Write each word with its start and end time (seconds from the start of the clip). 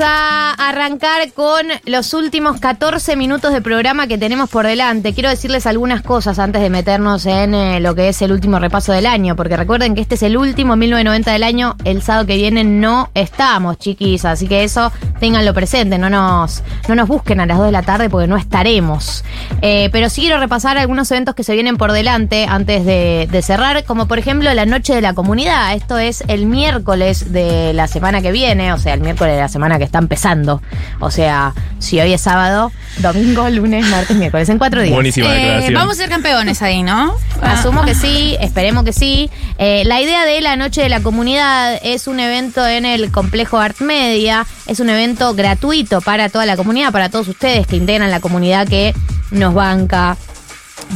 Vamos 0.00 0.14
a 0.16 0.49
arrancar 0.70 1.32
con 1.32 1.66
los 1.84 2.14
últimos 2.14 2.60
14 2.60 3.16
minutos 3.16 3.52
de 3.52 3.60
programa 3.60 4.06
que 4.06 4.18
tenemos 4.18 4.48
por 4.48 4.64
delante. 4.64 5.12
Quiero 5.12 5.28
decirles 5.28 5.66
algunas 5.66 6.00
cosas 6.00 6.38
antes 6.38 6.62
de 6.62 6.70
meternos 6.70 7.26
en 7.26 7.54
eh, 7.54 7.80
lo 7.80 7.96
que 7.96 8.08
es 8.08 8.22
el 8.22 8.30
último 8.30 8.60
repaso 8.60 8.92
del 8.92 9.06
año, 9.06 9.34
porque 9.34 9.56
recuerden 9.56 9.96
que 9.96 10.00
este 10.00 10.14
es 10.14 10.22
el 10.22 10.36
último 10.36 10.76
1990 10.76 11.32
del 11.32 11.42
año. 11.42 11.74
El 11.84 12.02
sábado 12.02 12.26
que 12.26 12.36
viene 12.36 12.62
no 12.62 13.10
estamos, 13.14 13.78
chiquis, 13.78 14.24
así 14.24 14.46
que 14.46 14.62
eso 14.62 14.92
ténganlo 15.18 15.52
presente. 15.54 15.98
No 15.98 16.08
nos, 16.08 16.62
no 16.88 16.94
nos 16.94 17.08
busquen 17.08 17.40
a 17.40 17.46
las 17.46 17.58
2 17.58 17.66
de 17.66 17.72
la 17.72 17.82
tarde 17.82 18.08
porque 18.08 18.28
no 18.28 18.36
estaremos. 18.36 19.24
Eh, 19.62 19.88
pero 19.90 20.08
sí 20.08 20.20
quiero 20.20 20.38
repasar 20.38 20.78
algunos 20.78 21.10
eventos 21.10 21.34
que 21.34 21.42
se 21.42 21.54
vienen 21.54 21.78
por 21.78 21.90
delante 21.90 22.46
antes 22.48 22.84
de, 22.84 23.28
de 23.28 23.42
cerrar, 23.42 23.82
como 23.84 24.06
por 24.06 24.20
ejemplo 24.20 24.54
la 24.54 24.66
Noche 24.66 24.94
de 24.94 25.00
la 25.00 25.14
Comunidad. 25.14 25.74
Esto 25.74 25.98
es 25.98 26.22
el 26.28 26.46
miércoles 26.46 27.32
de 27.32 27.72
la 27.72 27.88
semana 27.88 28.22
que 28.22 28.30
viene, 28.30 28.72
o 28.72 28.78
sea, 28.78 28.94
el 28.94 29.00
miércoles 29.00 29.34
de 29.34 29.40
la 29.40 29.48
semana 29.48 29.78
que 29.78 29.84
está 29.84 29.98
empezando. 29.98 30.59
O 31.00 31.10
sea, 31.10 31.54
si 31.78 31.98
hoy 32.00 32.12
es 32.12 32.20
sábado, 32.20 32.70
domingo, 32.98 33.48
lunes, 33.48 33.86
martes, 33.86 34.16
miércoles, 34.16 34.48
en 34.50 34.58
cuatro 34.58 34.82
días. 34.82 34.94
Buenísima 34.94 35.28
Eh, 35.28 35.38
declaración. 35.38 35.74
vamos 35.74 35.94
a 35.94 35.96
ser 35.96 36.08
campeones 36.10 36.60
ahí, 36.62 36.82
¿no? 36.82 37.14
Asumo 37.42 37.82
que 37.84 37.94
sí, 37.94 38.36
esperemos 38.40 38.84
que 38.84 38.92
sí. 38.92 39.30
Eh, 39.58 39.82
la 39.86 40.00
idea 40.00 40.24
de 40.26 40.40
la 40.42 40.56
Noche 40.56 40.82
de 40.82 40.88
la 40.90 41.00
Comunidad 41.00 41.78
es 41.82 42.06
un 42.06 42.20
evento 42.20 42.66
en 42.66 42.84
el 42.84 43.10
complejo 43.10 43.58
Art 43.58 43.80
Media, 43.80 44.46
es 44.66 44.78
un 44.80 44.90
evento 44.90 45.34
gratuito 45.34 46.00
para 46.02 46.28
toda 46.28 46.44
la 46.46 46.56
comunidad, 46.56 46.92
para 46.92 47.08
todos 47.08 47.28
ustedes 47.28 47.66
que 47.66 47.76
integran 47.76 48.10
la 48.10 48.20
comunidad 48.20 48.68
que 48.68 48.94
nos 49.30 49.54
banca, 49.54 50.16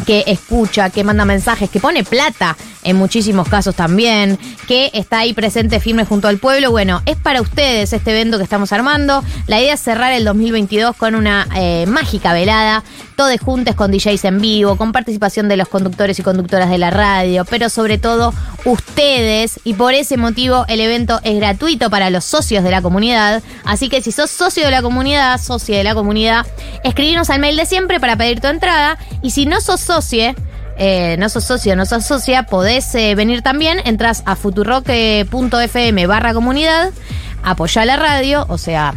que 0.07 0.25
escucha, 0.27 0.91
que 0.91 1.05
manda 1.05 1.25
mensajes, 1.25 1.71
que 1.71 1.81
pone 1.81 2.05
plata 2.05 2.57
en 2.83 2.97
muchísimos 2.97 3.49
casos 3.49 3.75
también, 3.75 4.39
que 4.69 4.91
está 4.93 5.21
ahí 5.21 5.33
presente 5.33 5.81
firme 5.81 6.05
junto 6.05 6.29
al 6.29 6.39
pueblo. 6.39 6.71
Bueno, 6.71 7.03
es 7.07 7.17
para 7.17 7.41
ustedes 7.41 7.93
este 7.93 8.11
evento 8.11 8.37
que 8.39 8.45
estamos 8.45 8.73
armando. 8.73 9.25
La 9.47 9.61
idea 9.61 9.75
es 9.75 9.81
cerrar 9.81 10.13
el 10.13 10.25
2022 10.25 10.95
con 10.97 11.15
una 11.15 11.49
eh, 11.57 11.87
mágica 11.87 12.33
velada, 12.33 12.85
todos 13.17 13.35
juntos 13.41 13.75
con 13.75 13.91
DJs 13.91 14.25
en 14.25 14.41
vivo, 14.41 14.77
con 14.77 14.93
participación 14.93 15.49
de 15.49 15.57
los 15.57 15.69
conductores 15.69 16.19
y 16.19 16.23
conductoras 16.23 16.69
de 16.69 16.79
la 16.79 16.91
radio, 16.91 17.45
pero 17.45 17.69
sobre 17.69 17.99
todo 17.99 18.35
ustedes. 18.65 19.61
Y 19.65 19.75
por 19.75 19.95
ese 19.95 20.17
motivo 20.17 20.65
el 20.69 20.81
evento 20.81 21.21
es 21.25 21.37
gratuito 21.37 21.91
para 21.91 22.11
los 22.11 22.25
socios 22.25 22.65
de 22.65 22.71
la 22.71 22.83
comunidad. 22.83 23.43
Así 23.65 23.89
que 23.89 24.03
si 24.03 24.13
sos 24.13 24.31
socio 24.31 24.65
de 24.65 24.71
la 24.71 24.83
comunidad, 24.83 25.41
socia 25.41 25.79
de 25.79 25.85
la 25.85 25.95
comunidad, 25.95 26.47
escribinos 26.83 27.31
al 27.31 27.41
mail 27.41 27.57
de 27.57 27.67
siempre 27.67 28.01
para 28.01 28.17
pedir 28.17 28.41
tu 28.41 28.49
entrada. 28.49 28.99
Y 29.23 29.31
si 29.31 29.47
no 29.47 29.61
sos 29.61 29.81
socie, 29.85 30.35
eh, 30.77 31.17
no 31.19 31.29
sos 31.29 31.45
socio, 31.45 31.77
no 31.77 31.87
sos 31.87 32.05
socia, 32.05 32.45
podés 32.45 32.93
eh, 32.95 33.15
venir 33.15 33.43
también. 33.43 33.81
Entras 33.85 34.23
a 34.27 34.35
futurock.fm 34.37 36.07
barra 36.07 36.35
comunidad, 36.35 36.91
apoyá 37.43 37.85
la 37.85 37.97
radio, 37.97 38.47
o 38.49 38.59
sea, 38.59 38.95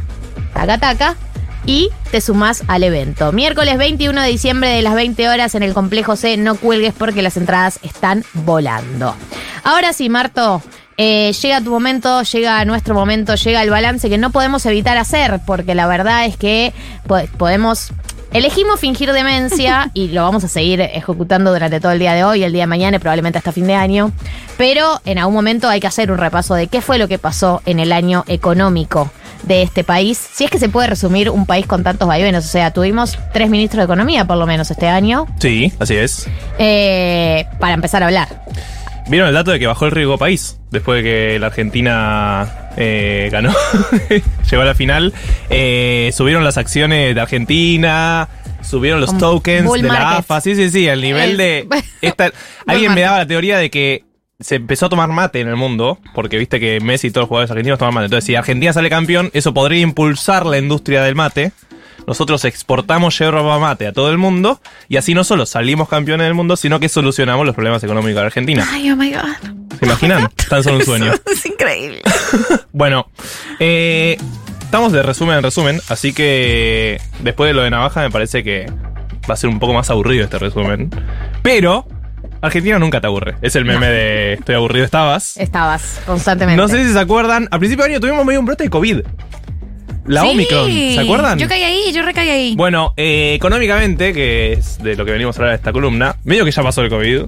taca 0.54 0.78
taca. 0.78 1.16
Y 1.66 1.90
te 2.12 2.22
sumás 2.22 2.64
al 2.70 2.84
evento. 2.86 3.34
Miércoles 3.34 3.78
21 3.78 4.22
de 4.22 4.30
diciembre 4.30 4.70
de 4.70 4.82
las 4.82 4.96
20 4.96 5.28
horas 5.28 5.54
en 5.54 5.64
el 5.64 5.74
complejo 5.74 6.16
C. 6.16 6.38
No 6.38 6.56
cuelgues 6.56 6.94
porque 6.98 7.22
las 7.22 7.36
entradas 7.36 7.80
están 7.84 8.24
volando. 8.34 9.14
Ahora 9.66 9.92
sí, 9.92 10.08
Marto, 10.08 10.62
eh, 10.96 11.34
llega 11.34 11.60
tu 11.60 11.70
momento, 11.72 12.22
llega 12.24 12.64
nuestro 12.64 12.94
momento, 12.96 13.36
llega 13.36 13.62
el 13.64 13.70
balance 13.70 14.08
que 14.08 14.18
no 14.18 14.32
podemos 14.32 14.66
evitar 14.66 14.98
hacer, 14.98 15.42
porque 15.46 15.76
la 15.76 15.88
verdad 15.88 16.26
es 16.26 16.38
que 16.38 16.72
po- 17.06 17.20
podemos. 17.38 17.90
Elegimos 18.33 18.80
fingir 18.80 19.11
demencia 19.11 19.89
y 19.94 20.09
lo 20.09 20.23
vamos 20.23 20.44
a 20.44 20.47
seguir 20.47 20.81
ejecutando 20.81 21.52
durante 21.52 21.80
todo 21.80 21.92
el 21.92 22.00
día 22.00 22.14
de 22.14 22.23
hoy, 22.23 22.44
el 22.44 22.52
día 22.53 22.64
de 22.64 22.67
mañana 22.67 22.97
y 22.97 23.00
probablemente 23.00 23.38
hasta 23.38 23.52
fin 23.52 23.67
de 23.67 23.75
año. 23.75 24.11
Pero 24.58 25.02
en 25.06 25.17
algún 25.17 25.36
momento 25.36 25.69
hay 25.69 25.80
que 25.80 25.88
hacer 25.88 26.11
un 26.11 26.17
repaso 26.17 26.56
de 26.56 26.67
qué 26.67 26.81
fue 26.81 26.97
lo 26.97 27.08
que 27.08 27.19
pasó 27.19 27.62
en 27.66 27.79
el 27.79 27.91
año 27.91 28.24
económico 28.28 29.12
de 29.44 29.62
este 29.62 29.84
país. 29.84 30.18
Si 30.18 30.44
es 30.44 30.52
que 30.52 30.59
se 30.59 30.68
puede 30.69 30.88
resumir 30.88 31.29
un 31.29 31.46
país 31.46 31.66
con 31.68 31.84
tantos 31.84 32.07
vaivenes. 32.07 32.46
O 32.46 32.47
sea, 32.50 32.72
tuvimos 32.74 33.18
tres 33.34 33.50
ministros 33.50 33.79
de 33.79 33.85
Economía 33.85 34.25
por 34.25 34.38
lo 34.38 34.46
menos 34.46 34.69
este 34.72 34.88
año. 34.88 35.28
Sí, 35.40 35.72
así 35.79 35.96
es. 35.96 36.28
eh, 36.57 37.46
para 37.59 37.73
empezar 37.73 38.03
a 38.03 38.07
hablar. 38.07 38.44
¿Vieron 39.07 39.29
el 39.29 39.34
dato 39.34 39.52
de 39.52 39.59
que 39.59 39.68
bajó 39.68 39.85
el 39.85 39.91
riesgo 39.91 40.18
país? 40.18 40.59
Después 40.69 41.02
de 41.02 41.09
que 41.09 41.40
la 41.40 41.47
Argentina 41.47 42.66
eh, 42.78 43.30
ganó, 43.32 43.54
llegó 44.50 44.62
a 44.62 44.66
la 44.66 44.76
final. 44.76 45.14
Eh, 45.50 46.12
subieron 46.14 46.44
las 46.44 46.58
acciones 46.58 47.14
de 47.16 47.20
Argentina, 47.22 48.30
subieron 48.62 49.02
los 49.02 49.10
Como 49.10 49.20
tokens 49.20 49.72
de 49.74 49.82
la. 49.84 50.18
AFA. 50.18 50.40
Sí, 50.42 50.56
sí, 50.56 50.70
sí, 50.70 50.88
el 50.88 51.02
nivel 51.02 51.36
de... 51.38 51.68
Esta- 52.02 52.32
alguien 52.66 52.94
me 52.94 53.02
daba 53.02 53.18
la 53.20 53.28
teoría 53.28 53.58
de 53.58 53.70
que 53.70 54.04
se 54.40 54.56
empezó 54.56 54.86
a 54.86 54.90
tomar 54.90 55.10
mate 55.10 55.40
en 55.42 55.48
el 55.48 55.56
mundo, 55.56 55.98
porque 56.14 56.38
viste 56.38 56.60
que 56.60 56.80
Messi 56.80 57.08
y 57.08 57.12
todos 57.12 57.24
los 57.24 57.30
jugadores 57.30 57.50
argentinos 57.52 57.80
toman 57.80 57.96
mate. 57.96 58.06
Entonces, 58.06 58.26
si 58.26 58.36
Argentina 58.36 58.72
sale 58.72 58.90
campeón, 58.90 59.32
eso 59.34 59.54
podría 59.54 59.80
impulsar 59.82 60.46
la 60.46 60.59
industria 60.59 61.02
del 61.04 61.16
mate. 61.16 61.52
Nosotros 62.06 62.46
exportamos 62.46 63.18
yerba 63.20 63.59
mate 63.59 63.88
a 63.88 63.92
todo 63.92 64.12
el 64.12 64.18
mundo 64.18 64.62
y 64.88 64.96
así 64.98 65.14
no 65.14 65.24
solo 65.26 65.46
salimos 65.46 65.90
campeones 65.90 66.26
del 66.26 66.36
mundo, 66.36 66.56
sino 66.56 66.80
que 66.80 66.88
solucionamos 66.88 67.46
los 67.46 67.54
problemas 67.56 67.84
económicos 67.84 68.22
de 68.22 68.26
Argentina. 68.28 68.66
Ay, 68.72 68.92
oh 68.92 68.96
my 68.96 69.12
God. 69.12 69.56
¿Se 69.80 69.86
imaginan? 69.86 70.30
Tan 70.50 70.64
solo 70.64 70.78
un 70.78 70.86
sueño. 70.86 71.14
Es 71.32 71.46
increíble. 71.46 72.02
Bueno, 72.72 73.10
eh, 73.60 74.18
estamos 74.62 74.92
de 74.92 75.02
resumen 75.02 75.38
en 75.38 75.44
resumen, 75.44 75.82
así 75.90 76.14
que 76.14 77.02
después 77.22 77.48
de 77.50 77.56
lo 77.56 77.64
de 77.64 77.72
Navaja 77.72 78.02
me 78.02 78.12
parece 78.12 78.44
que 78.44 78.68
va 79.28 79.34
a 79.34 79.38
ser 79.38 79.50
un 79.50 79.58
poco 79.58 79.74
más 79.74 79.90
aburrido 79.90 80.24
este 80.26 80.38
resumen. 80.38 80.92
Pero 81.42 81.88
Argentina 82.40 82.78
nunca 82.78 83.02
te 83.02 83.08
aburre. 83.08 83.36
Es 83.42 83.56
el 83.56 83.66
meme 83.66 83.88
de 83.88 84.34
estoy 84.34 84.54
aburrido, 84.54 84.86
estabas. 84.86 85.38
Estabas 85.38 86.02
constantemente. 86.06 86.62
No 86.62 86.68
sé 86.68 86.86
si 86.86 86.94
se 86.94 87.00
acuerdan, 87.00 87.48
a 87.50 87.58
principio 87.58 87.86
de 87.86 87.92
año 87.94 88.00
tuvimos 88.00 88.24
medio 88.26 88.40
un 88.42 88.46
brote 88.46 88.66
de 88.66 88.70
COVID. 88.70 89.00
La 90.06 90.22
Sí. 90.22 90.28
Omicron, 90.30 90.72
¿se 90.72 91.00
acuerdan? 91.00 91.40
Yo 91.40 91.48
caí 91.48 91.64
ahí, 91.64 91.92
yo 91.92 92.04
recaí 92.04 92.30
ahí. 92.30 92.56
Bueno, 92.56 92.94
eh, 92.96 93.34
económicamente, 93.34 94.14
que 94.14 94.54
es 94.54 94.78
de 94.84 94.96
lo 94.96 95.04
que 95.04 95.12
venimos 95.14 95.36
a 95.36 95.40
hablar 95.40 95.52
de 95.54 95.58
esta 95.58 95.74
columna, 95.74 96.16
medio 96.24 96.46
que 96.46 96.52
ya 96.52 96.62
pasó 96.62 96.84
el 96.84 96.90
COVID, 96.90 97.24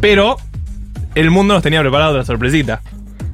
pero 0.00 0.36
el 1.16 1.30
mundo 1.30 1.54
nos 1.54 1.62
tenía 1.62 1.80
preparado 1.80 2.12
otra 2.12 2.24
sorpresita. 2.24 2.80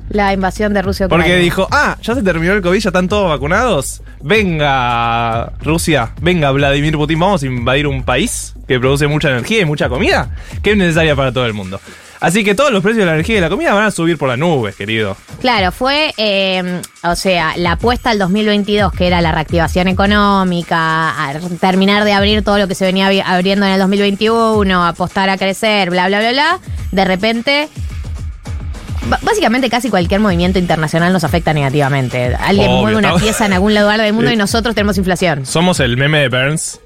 La 0.08 0.32
invasión 0.32 0.74
de 0.74 0.82
Rusia 0.82 1.08
Porque 1.08 1.24
Ucrania. 1.24 1.42
dijo, 1.42 1.66
ah, 1.70 1.96
ya 2.02 2.14
se 2.14 2.22
terminó 2.22 2.52
el 2.52 2.62
COVID, 2.62 2.78
ya 2.78 2.88
están 2.90 3.08
todos 3.08 3.28
vacunados. 3.28 4.02
Venga, 4.22 5.52
Rusia, 5.62 6.10
venga, 6.20 6.50
Vladimir 6.50 6.96
Putin, 6.96 7.18
vamos 7.18 7.42
a 7.42 7.46
invadir 7.46 7.86
un 7.86 8.02
país 8.02 8.54
que 8.68 8.78
produce 8.78 9.06
mucha 9.06 9.30
energía 9.30 9.60
y 9.62 9.64
mucha 9.64 9.88
comida, 9.88 10.30
que 10.62 10.72
es 10.72 10.76
necesaria 10.76 11.16
para 11.16 11.32
todo 11.32 11.46
el 11.46 11.54
mundo. 11.54 11.80
Así 12.22 12.44
que 12.44 12.54
todos 12.54 12.70
los 12.70 12.82
precios 12.82 13.00
de 13.00 13.06
la 13.06 13.14
energía 13.14 13.34
y 13.34 13.36
de 13.36 13.40
la 13.42 13.48
comida 13.50 13.74
van 13.74 13.84
a 13.84 13.90
subir 13.90 14.16
por 14.16 14.28
las 14.28 14.38
nubes, 14.38 14.76
querido. 14.76 15.16
Claro, 15.40 15.72
fue, 15.72 16.14
eh, 16.16 16.80
o 17.02 17.16
sea, 17.16 17.54
la 17.56 17.72
apuesta 17.72 18.10
al 18.10 18.18
2022, 18.20 18.92
que 18.92 19.08
era 19.08 19.20
la 19.20 19.32
reactivación 19.32 19.88
económica, 19.88 20.76
a 21.28 21.34
terminar 21.60 22.04
de 22.04 22.12
abrir 22.12 22.42
todo 22.44 22.58
lo 22.58 22.68
que 22.68 22.76
se 22.76 22.84
venía 22.84 23.10
abri- 23.10 23.24
abriendo 23.26 23.66
en 23.66 23.72
el 23.72 23.80
2021, 23.80 24.86
apostar 24.86 25.28
a 25.30 25.36
crecer, 25.36 25.90
bla, 25.90 26.06
bla, 26.06 26.20
bla, 26.20 26.30
bla. 26.30 26.58
De 26.92 27.04
repente, 27.04 27.68
básicamente 29.22 29.68
casi 29.68 29.90
cualquier 29.90 30.20
movimiento 30.20 30.58
internacional 30.58 31.12
nos 31.12 31.24
afecta 31.24 31.52
negativamente. 31.52 32.34
Alguien 32.36 32.70
Obvio, 32.70 32.80
mueve 32.82 32.98
una 32.98 33.14
pieza 33.16 33.46
en 33.46 33.52
algún 33.54 33.74
lugar 33.74 34.00
del 34.00 34.12
mundo 34.12 34.30
y 34.30 34.36
nosotros 34.36 34.74
tenemos 34.74 34.96
inflación. 34.96 35.44
Somos 35.44 35.80
el 35.80 35.96
meme 35.96 36.20
de 36.20 36.28
Burns. 36.28 36.80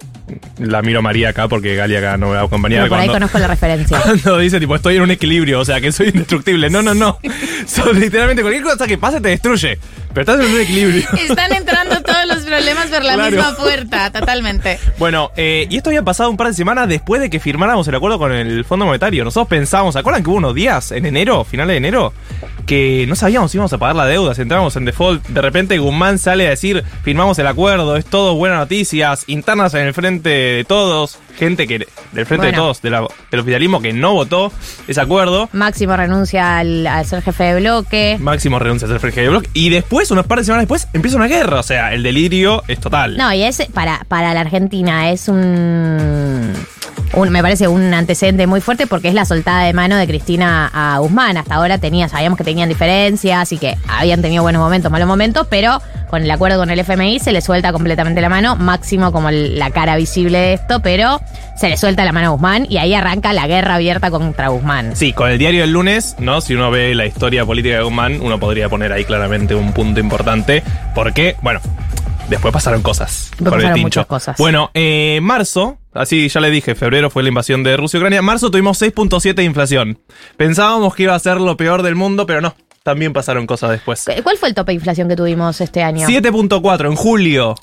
La 0.59 0.83
miro 0.83 0.99
a 0.99 1.03
María 1.03 1.29
acá 1.29 1.47
porque 1.49 1.77
Gali 1.77 1.95
acá 1.97 2.17
no 2.17 2.29
me 2.29 2.35
va 2.35 2.41
a 2.41 2.45
acompañar. 2.45 2.81
Pero 2.85 2.89
por 2.91 2.99
ahí 2.99 3.07
cuando- 3.07 3.27
conozco 3.29 3.39
la 3.39 3.47
referencia. 3.49 4.01
Cuando 4.03 4.39
dice, 4.39 4.59
tipo, 4.59 4.75
estoy 4.75 4.97
en 4.97 5.03
un 5.03 5.11
equilibrio, 5.11 5.61
o 5.61 5.65
sea, 5.65 5.81
que 5.81 5.93
soy 5.93 6.09
indestructible. 6.09 6.69
No, 6.71 6.83
no, 6.83 6.95
no. 6.95 7.19
So, 7.67 7.93
literalmente, 7.93 8.43
cualquier 8.43 8.63
cosa 8.65 8.87
que 8.87 8.97
pase 8.97 9.21
te 9.21 9.29
destruye. 9.29 9.79
Pero 10.15 10.21
estás 10.33 10.41
en 10.47 10.55
un 10.55 10.61
equilibrio. 10.61 11.05
Están 11.19 11.53
entrando 11.53 12.01
todos 12.01 12.27
los 12.27 12.46
problemas 12.57 12.87
por 12.87 13.05
la 13.05 13.15
Claro. 13.15 13.37
misma 13.37 13.57
puerta, 13.57 14.11
totalmente. 14.13 14.79
Bueno, 14.99 15.31
eh, 15.37 15.67
y 15.71 15.77
esto 15.77 15.91
había 15.91 16.03
pasado 16.03 16.31
un 16.31 16.37
par 16.37 16.49
de 16.49 16.55
semanas 16.55 16.89
después 16.89 17.21
de 17.21 17.29
que 17.31 17.39
firmáramos 17.41 17.87
el 17.89 17.95
acuerdo 17.95 18.19
con 18.19 18.33
el 18.33 18.65
Fondo 18.65 18.87
Monetario. 18.87 19.25
Nosotros 19.25 19.49
pensábamos, 19.49 19.93
¿se 19.95 19.99
acuerdan 20.01 20.23
que 20.23 20.31
hubo 20.31 20.37
unos 20.39 20.55
días 20.55 20.91
en 20.93 21.05
enero, 21.07 21.45
finales 21.45 21.75
de 21.75 21.77
enero, 21.79 22.13
que 22.67 23.05
no 23.09 23.15
sabíamos 23.15 23.51
si 23.51 23.59
íbamos 23.59 23.73
a 23.73 23.79
pagar 23.79 23.95
la 23.97 24.07
deuda, 24.07 24.35
si 24.35 24.43
entrábamos 24.43 24.75
en 24.77 24.85
default? 24.87 25.25
De 25.29 25.41
repente 25.43 25.79
Guzmán 25.79 26.19
sale 26.19 26.47
a 26.47 26.51
decir, 26.51 26.83
firmamos 27.03 27.39
el 27.39 27.47
acuerdo, 27.47 27.97
es 27.97 28.05
todo 28.07 28.35
buenas 28.37 28.59
noticias, 28.59 29.25
internas 29.27 29.75
en 29.75 29.87
el 29.87 29.95
frente 29.95 30.29
de 30.31 30.65
todos, 30.65 31.19
gente 31.39 31.67
que 31.67 31.87
del 32.13 32.27
frente 32.27 32.47
de 32.47 32.53
todos, 32.55 32.81
de 32.81 32.91
la- 32.91 33.07
del 33.31 33.41
oficialismo 33.41 33.83
que 33.83 33.93
no 33.93 34.15
votó 34.15 34.51
ese 34.89 35.01
acuerdo. 35.01 35.51
Máximo 35.53 35.95
renuncia 35.97 36.59
al, 36.59 36.87
al 36.87 37.05
ser 37.05 37.23
jefe 37.23 37.45
de 37.45 37.61
bloque. 37.61 38.17
Máximo 38.19 38.59
renuncia 38.59 38.87
a 38.89 38.91
ser 38.91 39.01
jefe 39.01 39.21
de 39.23 39.29
bloque. 39.29 39.51
Y 39.53 39.69
después, 39.69 40.11
unas 40.11 40.27
par 40.27 40.39
de 40.39 40.45
semanas 40.45 40.63
después, 40.63 40.89
empieza 40.95 41.17
una 41.19 41.27
guerra. 41.27 41.61
O 41.61 41.63
sea, 41.63 41.93
el 41.93 42.03
delirio 42.03 42.46
es 42.69 42.81
total. 42.81 43.17
No, 43.17 43.33
y 43.33 43.43
es 43.43 43.63
para, 43.73 44.05
para 44.09 44.33
la 44.35 44.41
Argentina 44.41 45.11
es 45.11 45.29
un, 45.29 46.53
un- 47.15 47.31
me 47.31 47.43
parece 47.43 47.69
un 47.69 47.93
antecedente 47.95 48.47
muy 48.47 48.61
fuerte 48.61 48.87
porque 48.87 49.09
es 49.09 49.15
la 49.15 49.25
soltada 49.25 49.65
de 49.65 49.73
mano 49.73 49.97
de 49.97 50.07
Cristina 50.07 50.71
a 50.73 50.99
Guzmán. 50.99 51.37
Hasta 51.37 51.55
ahora 51.57 51.79
tenía, 51.79 52.09
sabíamos 52.09 52.37
que 52.39 52.45
tenían 52.45 52.69
diferencias 52.69 53.53
y 53.53 53.59
que 53.59 53.77
habían 53.89 54.23
tenido 54.23 54.43
buenos 54.43 54.61
momentos, 54.63 54.91
malos 54.91 55.09
momentos, 55.09 55.47
pero 55.51 55.81
con 56.11 56.23
el 56.23 56.31
acuerdo 56.31 56.59
con 56.59 56.71
el 56.71 56.79
FMI 56.79 57.19
se 57.19 57.33
le 57.33 57.41
suelta 57.41 57.73
completamente 57.73 58.21
la 58.21 58.29
mano, 58.29 58.55
máximo 58.57 59.11
como 59.11 59.31
la 59.31 59.71
cara 59.71 59.97
visible 59.97 60.39
de 60.39 60.53
esto, 60.55 60.81
pero 60.81 61.21
se 61.57 61.69
le 61.69 61.77
suelta 61.77 62.05
la 62.05 62.13
mano 62.13 62.29
a 62.29 62.31
Guzmán 62.31 62.67
y 62.71 62.77
ahí 62.79 62.95
arranca 62.95 63.33
la 63.33 63.47
guerra 63.49 63.75
abierta 63.75 64.11
contra 64.11 64.49
Guzmán. 64.49 64.95
Sí, 64.95 65.13
con 65.13 65.31
el 65.31 65.39
diario 65.39 65.63
del 65.63 65.73
lunes, 65.73 66.15
¿no? 66.21 66.41
Si 66.41 66.55
uno 66.55 66.71
ve 66.71 66.95
la 66.95 67.07
historia 67.07 67.45
política 67.45 67.77
de 67.79 67.83
Guzmán, 67.83 68.21
uno 68.21 68.39
podría 68.39 68.69
poner 68.69 68.93
ahí 68.93 69.05
claramente 69.05 69.55
un 69.57 69.73
punto 69.73 69.99
importante. 69.99 70.63
Porque, 70.95 71.35
bueno, 71.43 71.61
Después 72.29 72.53
pasaron 72.53 72.83
cosas. 72.83 73.31
Después 73.39 73.55
pasaron 73.63 73.81
muchas 73.81 74.07
cosas. 74.07 74.37
Bueno, 74.39 74.71
eh, 74.75 75.21
marzo, 75.23 75.79
así 75.95 76.29
ya 76.29 76.41
le 76.41 76.51
dije, 76.51 76.75
febrero 76.75 77.09
fue 77.11 77.23
la 77.23 77.29
invasión 77.29 77.63
de 77.63 77.77
Rusia 77.77 77.99
y 77.99 78.01
Ucrania. 78.01 78.21
Marzo 78.23 78.51
tuvimos 78.51 78.81
6.7 78.83 79.35
de 79.35 79.45
inflación. 79.45 79.99
Pensábamos 80.37 80.95
que 80.95 81.05
iba 81.05 81.15
a 81.15 81.19
ser 81.19 81.41
lo 81.41 81.57
peor 81.57 81.83
del 81.83 81.95
mundo, 81.95 82.27
pero 82.27 82.41
no. 82.41 82.55
También 82.83 83.13
pasaron 83.13 83.47
cosas 83.47 83.71
después. 83.71 84.05
¿Cu- 84.05 84.23
¿Cuál 84.23 84.37
fue 84.39 84.49
el 84.49 84.55
tope 84.55 84.71
de 84.73 84.75
inflación 84.77 85.09
que 85.09 85.17
tuvimos 85.17 85.61
este 85.61 85.83
año? 85.83 86.07
7.4 86.09 86.87
en 86.87 86.95
julio. 86.97 87.55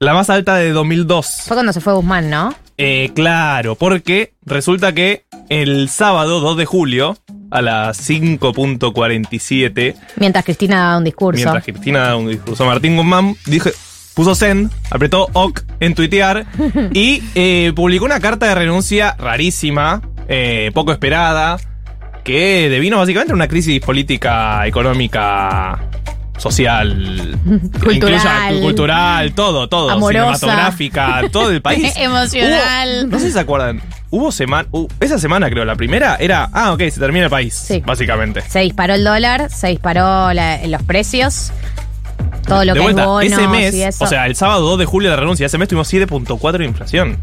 La 0.00 0.12
más 0.12 0.28
alta 0.30 0.56
de 0.56 0.70
2002. 0.72 1.26
Fue 1.46 1.56
cuando 1.56 1.72
se 1.72 1.80
fue 1.80 1.94
Guzmán, 1.94 2.28
¿no? 2.30 2.54
Eh, 2.78 3.10
claro, 3.14 3.76
porque 3.76 4.34
resulta 4.44 4.92
que 4.92 5.24
el 5.48 5.88
sábado 5.88 6.40
2 6.40 6.56
de 6.56 6.66
julio, 6.66 7.16
a 7.54 7.62
las 7.62 8.10
5.47, 8.10 9.94
Mientras 10.16 10.44
Cristina 10.44 10.76
daba 10.76 10.98
un 10.98 11.04
discurso. 11.04 11.36
mientras 11.36 11.62
Cristina 11.62 12.00
daba 12.00 12.16
un 12.16 12.28
discurso, 12.28 12.66
Martín 12.66 12.96
Guzmán 12.96 13.36
dije, 13.46 13.70
puso 14.14 14.34
send, 14.34 14.72
apretó 14.90 15.28
OK 15.34 15.62
en 15.78 15.94
tuitear 15.94 16.46
y 16.92 17.22
eh, 17.36 17.72
publicó 17.76 18.06
una 18.06 18.18
carta 18.18 18.46
de 18.48 18.56
renuncia 18.56 19.14
rarísima, 19.16 20.02
eh, 20.26 20.72
poco 20.74 20.90
esperada, 20.90 21.58
que 22.24 22.68
devino 22.68 22.98
básicamente 22.98 23.32
una 23.32 23.46
crisis 23.46 23.80
política, 23.80 24.66
económica, 24.66 25.80
social, 26.38 27.38
Cultural. 27.84 28.60
cultural, 28.60 29.32
todo, 29.34 29.68
todo, 29.68 29.90
Amorosa. 29.90 30.34
cinematográfica, 30.38 31.22
todo 31.30 31.50
el 31.50 31.62
país. 31.62 31.92
Emocional. 31.96 33.04
Hubo- 33.04 33.10
no 33.10 33.18
sé 33.18 33.26
si 33.26 33.32
se 33.32 33.40
acuerdan, 33.40 33.80
hubo 34.10 34.32
semana, 34.32 34.68
esa 35.00 35.18
semana 35.18 35.48
creo, 35.50 35.64
la 35.64 35.76
primera 35.76 36.16
era, 36.16 36.48
ah, 36.52 36.72
ok, 36.72 36.80
se 36.90 37.00
termina 37.00 37.24
el 37.26 37.30
país, 37.30 37.54
Sí. 37.54 37.82
básicamente. 37.84 38.42
Se 38.42 38.60
disparó 38.60 38.94
el 38.94 39.04
dólar, 39.04 39.50
se 39.50 39.68
disparó 39.68 40.32
la- 40.32 40.66
los 40.66 40.82
precios, 40.82 41.52
todo 42.46 42.64
lo 42.64 42.74
de 42.74 42.78
que 42.80 42.82
vuelta, 42.84 43.02
es 43.02 43.08
bonos 43.08 43.22
ese 43.32 43.48
mes, 43.48 43.74
y 43.74 43.82
eso. 43.82 44.04
o 44.04 44.06
sea, 44.06 44.26
el 44.26 44.36
sábado 44.36 44.60
2 44.68 44.78
de 44.78 44.84
julio 44.84 45.10
de 45.10 45.16
la 45.16 45.20
renuncia, 45.20 45.46
ese 45.46 45.56
mes 45.58 45.68
tuvimos 45.68 45.88
7.4 45.88 46.58
de 46.58 46.64
inflación. 46.64 47.18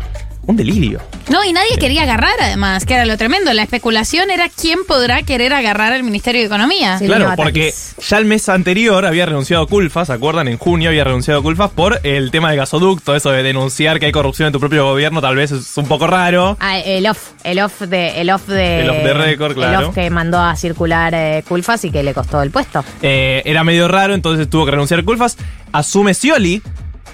Un 0.47 0.55
delirio. 0.57 0.99
No, 1.29 1.43
y 1.45 1.53
nadie 1.53 1.77
quería 1.79 2.03
agarrar, 2.03 2.33
además, 2.41 2.85
que 2.85 2.95
era 2.95 3.05
lo 3.05 3.15
tremendo. 3.15 3.53
La 3.53 3.61
especulación 3.61 4.31
era 4.31 4.49
quién 4.49 4.79
podrá 4.87 5.21
querer 5.21 5.53
agarrar 5.53 5.93
al 5.93 6.03
Ministerio 6.03 6.41
de 6.41 6.47
Economía. 6.47 6.97
Sí. 6.97 7.05
claro, 7.05 7.31
porque 7.35 7.73
ya 8.07 8.17
el 8.17 8.25
mes 8.25 8.49
anterior 8.49 9.05
había 9.05 9.27
renunciado 9.27 9.67
Culfas, 9.67 10.07
¿se 10.07 10.13
acuerdan? 10.13 10.47
En 10.47 10.57
junio 10.57 10.89
había 10.89 11.03
renunciado 11.03 11.43
Culfas 11.43 11.69
por 11.71 11.99
el 12.03 12.31
tema 12.31 12.49
del 12.49 12.57
gasoducto, 12.57 13.15
eso 13.15 13.29
de 13.31 13.43
denunciar 13.43 13.99
que 13.99 14.07
hay 14.07 14.11
corrupción 14.11 14.47
en 14.47 14.53
tu 14.53 14.59
propio 14.59 14.83
gobierno, 14.85 15.21
tal 15.21 15.35
vez 15.35 15.51
es 15.51 15.77
un 15.77 15.85
poco 15.85 16.07
raro. 16.07 16.57
Ah, 16.59 16.79
el 16.79 17.05
off, 17.07 17.31
el 17.43 17.59
off 17.59 17.81
de, 17.81 18.19
el 18.19 18.29
off 18.31 18.47
de, 18.47 18.81
El 18.81 18.89
off 18.89 19.03
de 19.03 19.13
récord, 19.13 19.53
claro. 19.53 19.79
El 19.79 19.85
off 19.85 19.95
que 19.95 20.09
mandó 20.09 20.39
a 20.39 20.55
circular 20.55 21.13
eh, 21.13 21.43
Culfas 21.47 21.85
y 21.85 21.91
que 21.91 22.01
le 22.01 22.13
costó 22.13 22.41
el 22.41 22.49
puesto. 22.49 22.83
Eh, 23.03 23.43
era 23.45 23.63
medio 23.63 23.87
raro, 23.87 24.15
entonces 24.15 24.49
tuvo 24.49 24.65
que 24.65 24.71
renunciar 24.71 25.03
Culfas. 25.03 25.37
Asume 25.71 26.13
Scioli. 26.13 26.61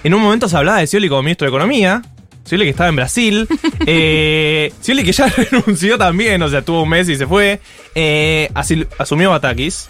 En 0.02 0.14
un 0.14 0.22
momento 0.22 0.48
se 0.48 0.56
hablaba 0.56 0.78
de 0.78 0.86
Scioli 0.86 1.08
como 1.08 1.22
ministro 1.22 1.44
de 1.44 1.50
Economía. 1.50 2.02
Scioli 2.48 2.64
que 2.64 2.70
estaba 2.70 2.88
en 2.88 2.96
Brasil. 2.96 3.46
Eh, 3.86 4.72
Scioli 4.82 5.04
que 5.04 5.12
ya 5.12 5.26
renunció 5.50 5.96
también, 5.98 6.42
o 6.42 6.48
sea, 6.48 6.62
tuvo 6.62 6.82
un 6.82 6.88
mes 6.88 7.08
y 7.08 7.16
se 7.16 7.26
fue. 7.26 7.60
Eh, 7.94 8.48
asil- 8.54 8.88
asumió 8.98 9.30
Batakis 9.30 9.88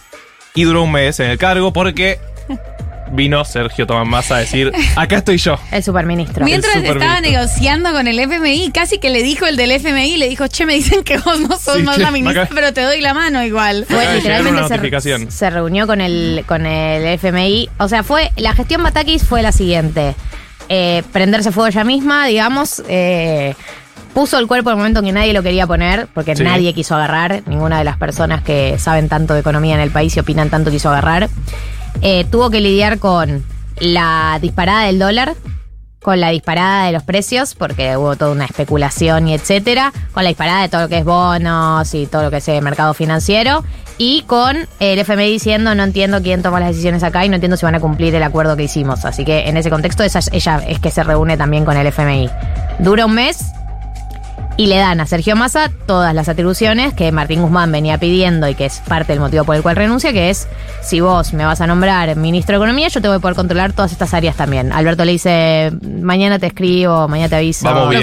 y 0.55 0.65
duró 0.65 0.83
un 0.83 0.93
mes 0.93 1.19
en 1.21 1.31
el 1.31 1.39
cargo 1.39 1.73
porque 1.73 2.19
vino 3.13 3.43
Sergio 3.45 3.87
Tomás 3.87 4.07
Massa 4.07 4.37
a 4.37 4.39
decir, 4.41 4.71
acá 4.97 5.17
estoy 5.19 5.39
yo. 5.39 5.59
El 5.73 5.83
superministro. 5.83 6.45
Mientras 6.45 6.75
El 6.77 6.85
estaba 6.85 7.01
superministro. 7.01 7.31
negociando 7.39 7.93
con 7.93 8.07
el 8.07 8.19
FMI, 8.19 8.71
casi 8.73 8.99
que 8.99 9.09
le 9.09 9.23
dijo 9.23 9.47
el 9.47 9.57
del 9.57 9.71
FMI, 9.73 10.19
le 10.19 10.29
dijo, 10.29 10.47
che, 10.49 10.67
me 10.67 10.75
dicen 10.75 11.03
que 11.05 11.17
vos 11.19 11.41
no 11.41 11.57
sos 11.59 11.77
Sí, 11.77 11.83
más 11.83 11.97
che, 11.97 12.03
la 12.03 12.11
ministra, 12.11 12.43
acá- 12.43 12.53
pero 12.55 12.73
te 12.75 12.83
doy 12.83 13.01
la 13.01 13.15
mano 13.15 13.43
igual. 13.43 13.87
Fue 13.89 14.05
literalmente 14.15 15.01
se, 15.01 15.31
se 15.31 15.51
reunió 15.51 15.87
con 15.87 16.01
el, 16.03 16.45
con 16.47 16.67
el 16.67 17.07
FMI. 17.19 17.71
O 17.79 17.89
sea, 17.89 18.03
fue 18.03 18.31
la 18.37 18.53
gestión 18.55 18.83
Batakis 18.83 19.25
fue 19.25 19.41
la 19.43 19.53
siguiente. 19.53 20.15
Eh, 20.69 21.03
prenderse 21.13 21.51
fuego 21.53 21.69
ella 21.69 21.85
misma, 21.85 22.27
digamos. 22.27 22.83
eh, 22.89 23.55
puso 24.15 24.39
el 24.39 24.47
cuerpo 24.49 24.71
en 24.71 24.75
el 24.75 24.79
momento 24.79 24.99
en 25.01 25.07
que 25.07 25.13
nadie 25.13 25.33
lo 25.33 25.43
quería 25.45 25.67
poner, 25.67 26.09
porque 26.13 26.35
Sí. 26.35 26.43
nadie 26.43 26.73
quiso 26.75 26.97
agarrar. 26.97 27.43
Ninguna 27.47 27.79
de 27.79 27.85
las 27.85 27.97
personas 27.99 28.43
que 28.43 28.77
saben 28.79 29.09
tanto 29.09 29.35
de 29.35 29.41
economía 29.41 29.75
en 29.75 29.81
el 29.81 29.91
país 29.91 30.17
y 30.17 30.21
opinan 30.21 30.51
tanto 30.51 30.71
quiso 30.71 30.89
agarrar. 30.89 31.29
Eh, 32.03 32.25
tuvo 32.31 32.51
que 32.51 32.61
lidiar 32.61 32.99
con 32.99 33.45
la 33.79 34.39
disparada 34.43 34.85
del 34.87 34.99
dólar, 34.99 35.35
con 36.03 36.21
la 36.21 36.31
disparada 36.31 36.87
de 36.87 36.93
los 36.93 37.03
precios, 37.05 37.55
porque 37.55 37.97
hubo 37.97 38.17
toda 38.17 38.33
una 38.33 38.45
especulación 38.47 39.29
y 39.29 39.35
etcétera, 39.35 39.93
con 40.13 40.25
la 40.25 40.29
disparada 40.31 40.63
de 40.63 40.69
todo 40.69 40.83
lo 40.83 40.89
que 40.89 40.99
es 40.99 41.05
bonos 41.05 41.95
y 41.95 42.07
todo 42.07 42.23
lo 42.25 42.31
que 42.31 42.39
es 42.39 42.49
eh, 42.49 42.61
mercado 42.61 42.95
financiero, 42.95 43.63
y 43.99 44.23
con 44.23 44.57
el 44.79 44.99
FMI 45.01 45.31
diciendo 45.31 45.75
no 45.75 45.83
entiendo 45.83 46.23
quién 46.23 46.43
toma 46.43 46.61
las 46.61 46.71
decisiones 46.71 47.03
acá 47.03 47.25
y 47.25 47.29
no 47.29 47.35
entiendo 47.35 47.57
si 47.57 47.67
van 47.67 47.75
a 47.75 47.81
cumplir 47.81 48.15
el 48.15 48.23
acuerdo 48.23 48.57
que 48.57 48.63
hicimos. 48.63 49.05
Así 49.05 49.25
que 49.25 49.49
en 49.49 49.57
ese 49.57 49.71
contexto 49.71 50.05
esa, 50.05 50.21
ella 50.33 50.63
es 50.67 50.79
que 50.79 50.91
se 50.91 51.03
reúne 51.03 51.37
también 51.37 51.65
con 51.65 51.77
el 51.77 51.87
FMI. 51.87 52.31
Dura 52.79 53.07
un 53.07 53.15
mes 53.15 53.53
y 54.57 54.67
le 54.67 54.77
dan 54.77 55.01
a 55.01 55.07
Sergio 55.07 55.37
Massa 55.37 55.71
todas 55.87 56.13
las 56.15 56.29
atribuciones 56.29 56.93
que 56.93 57.13
Martín 57.13 57.43
Guzmán 57.43 57.71
venía 57.71 57.99
pidiendo 57.99 58.49
y 58.49 58.57
que 58.57 58.67
es 58.67 58.81
parte 58.81 59.13
del 59.13 59.21
motivo 59.21 59.45
por 59.45 59.55
el 59.55 59.63
cual 59.63 59.77
renuncia, 59.77 60.13
que 60.13 60.31
es 60.31 60.49
si 60.83 61.01
vos 61.01 61.33
me 61.33 61.45
vas 61.45 61.61
a 61.61 61.67
nombrar 61.69 62.15
ministro 62.17 62.55
de 62.55 62.65
Economía, 62.65 62.89
yo 62.89 63.01
te 63.01 63.07
voy 63.07 63.19
a 63.19 63.21
poder 63.21 63.37
controlar 63.37 63.73
todas 63.73 63.93
estas 63.93 64.15
áreas 64.15 64.35
también. 64.35 64.73
Alberto 64.73 65.05
le 65.05 65.13
dice, 65.13 65.73
mañana 65.81 66.41
te 66.41 66.49
escribo, 66.49 67.07
mañana 67.07 67.29
te 67.29 67.37
aviso. 67.37 67.67
Vamos 67.67 67.95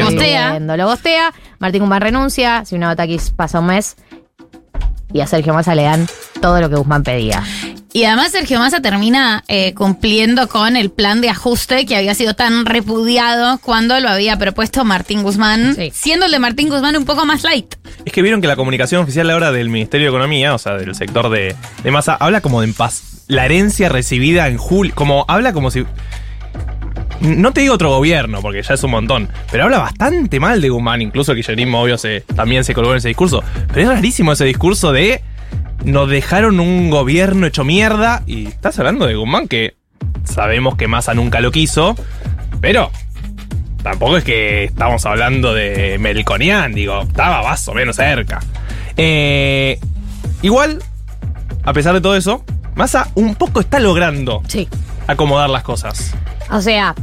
Lo 0.78 0.88
gostea, 0.88 1.34
Martín 1.60 1.82
Guzmán 1.82 2.02
renuncia, 2.02 2.64
si 2.64 2.76
una 2.76 2.88
Batakis 2.88 3.32
pasa 3.32 3.60
un 3.60 3.68
mes 3.68 3.98
y 5.14 5.22
a 5.22 5.28
Sergio 5.28 5.54
Massa 5.54 5.76
le 5.76 5.84
dan 5.84 6.08
todo 6.42 6.60
lo 6.62 6.70
que 6.70 6.76
Guzmán 6.76 7.04
pedía. 7.04 7.44
Y 7.94 8.04
además 8.04 8.32
Sergio 8.34 8.60
Massa 8.60 8.82
termina 8.82 9.44
eh, 9.48 9.74
cumpliendo 9.74 10.50
con 10.50 10.76
el 10.76 10.90
plan 10.92 11.22
de 11.22 11.30
ajuste 11.30 11.86
que 11.86 11.96
había 11.96 12.14
sido 12.14 12.34
tan 12.34 12.66
repudiado 12.66 13.58
cuando 13.60 13.98
lo 14.02 14.10
había 14.10 14.38
propuesto 14.38 14.84
Martín 14.84 15.24
Guzmán, 15.24 15.76
Sí. 15.76 15.92
siendo 15.94 16.26
el 16.26 16.32
de 16.34 16.40
Martín 16.40 16.68
Guzmán 16.68 16.98
un 16.98 17.06
poco 17.06 17.26
más 17.26 17.44
light. 17.44 17.76
Es 18.04 18.12
que 18.12 18.22
vieron 18.22 18.42
que 18.42 18.48
la 18.48 18.58
comunicación 18.58 19.02
oficial 19.02 19.30
ahora 19.30 19.52
del 19.54 19.70
Ministerio 19.70 20.08
de 20.08 20.10
Economía, 20.10 20.54
o 20.54 20.58
sea, 20.58 20.74
del 20.74 20.94
sector 20.94 21.30
de, 21.30 21.56
de 21.84 21.92
masa, 21.92 22.16
habla 22.20 22.42
como 22.42 22.60
de 22.60 22.68
en 22.68 22.74
paz. 22.74 23.24
La 23.28 23.46
herencia 23.46 23.88
recibida 23.88 24.50
en 24.50 24.58
julio, 24.58 24.94
como 24.94 25.24
habla 25.30 25.54
como 25.54 25.72
si... 25.72 25.86
No 27.22 27.54
te 27.54 27.62
digo 27.62 27.74
otro 27.74 27.90
gobierno, 27.90 28.42
porque 28.42 28.62
ya 28.62 28.74
es 28.74 28.84
un 28.84 28.92
montón, 28.92 29.30
pero 29.52 29.66
habla 29.66 29.80
bastante 29.80 30.40
mal 30.40 30.62
de 30.62 30.70
Guzmán, 30.70 31.02
incluso 31.02 31.32
el 31.32 31.38
kirchnerismo, 31.38 31.82
obvio, 31.82 31.98
se, 31.98 32.22
también 32.22 32.64
se 32.64 32.74
colgó 32.74 32.92
en 32.92 32.98
ese 32.98 33.08
discurso. 33.08 33.44
Pero 33.74 33.90
es 33.90 33.96
rarísimo 33.96 34.32
ese 34.32 34.46
discurso 34.46 34.92
de 34.92 35.22
nos 35.84 36.10
dejaron 36.10 36.60
un 36.60 36.90
gobierno 36.90 37.46
hecho 37.48 37.64
mierda, 37.64 38.24
y 38.28 38.48
estás 38.48 38.78
hablando 38.80 39.06
de 39.06 39.16
Guzmán, 39.16 39.48
que 39.48 39.76
sabemos 40.24 40.76
que 40.76 40.88
Massa 40.88 41.14
nunca 41.14 41.40
lo 41.40 41.52
quiso, 41.52 41.96
pero 42.62 42.92
Tampoco 43.86 44.18
es 44.18 44.24
que 44.24 44.64
estamos 44.64 45.06
hablando 45.06 45.54
de 45.54 45.98
Melconian, 46.00 46.74
digo, 46.74 47.04
estaba 47.04 47.44
más 47.44 47.68
o 47.68 47.74
menos 47.76 47.98
cerca. 47.98 48.40
Eh, 48.98 49.80
igual, 50.42 50.82
a 51.64 51.72
pesar 51.72 51.94
de 51.94 52.02
todo 52.02 52.16
eso, 52.16 52.44
Massa 52.74 53.12
un 53.14 53.36
poco 53.36 53.60
está 53.60 53.80
logrando 53.80 54.42
Sí. 54.48 54.68
Acomodar 55.08 55.50
las 55.50 55.64
cosas. 55.64 56.14
O 56.52 56.62
sea, 56.62 56.96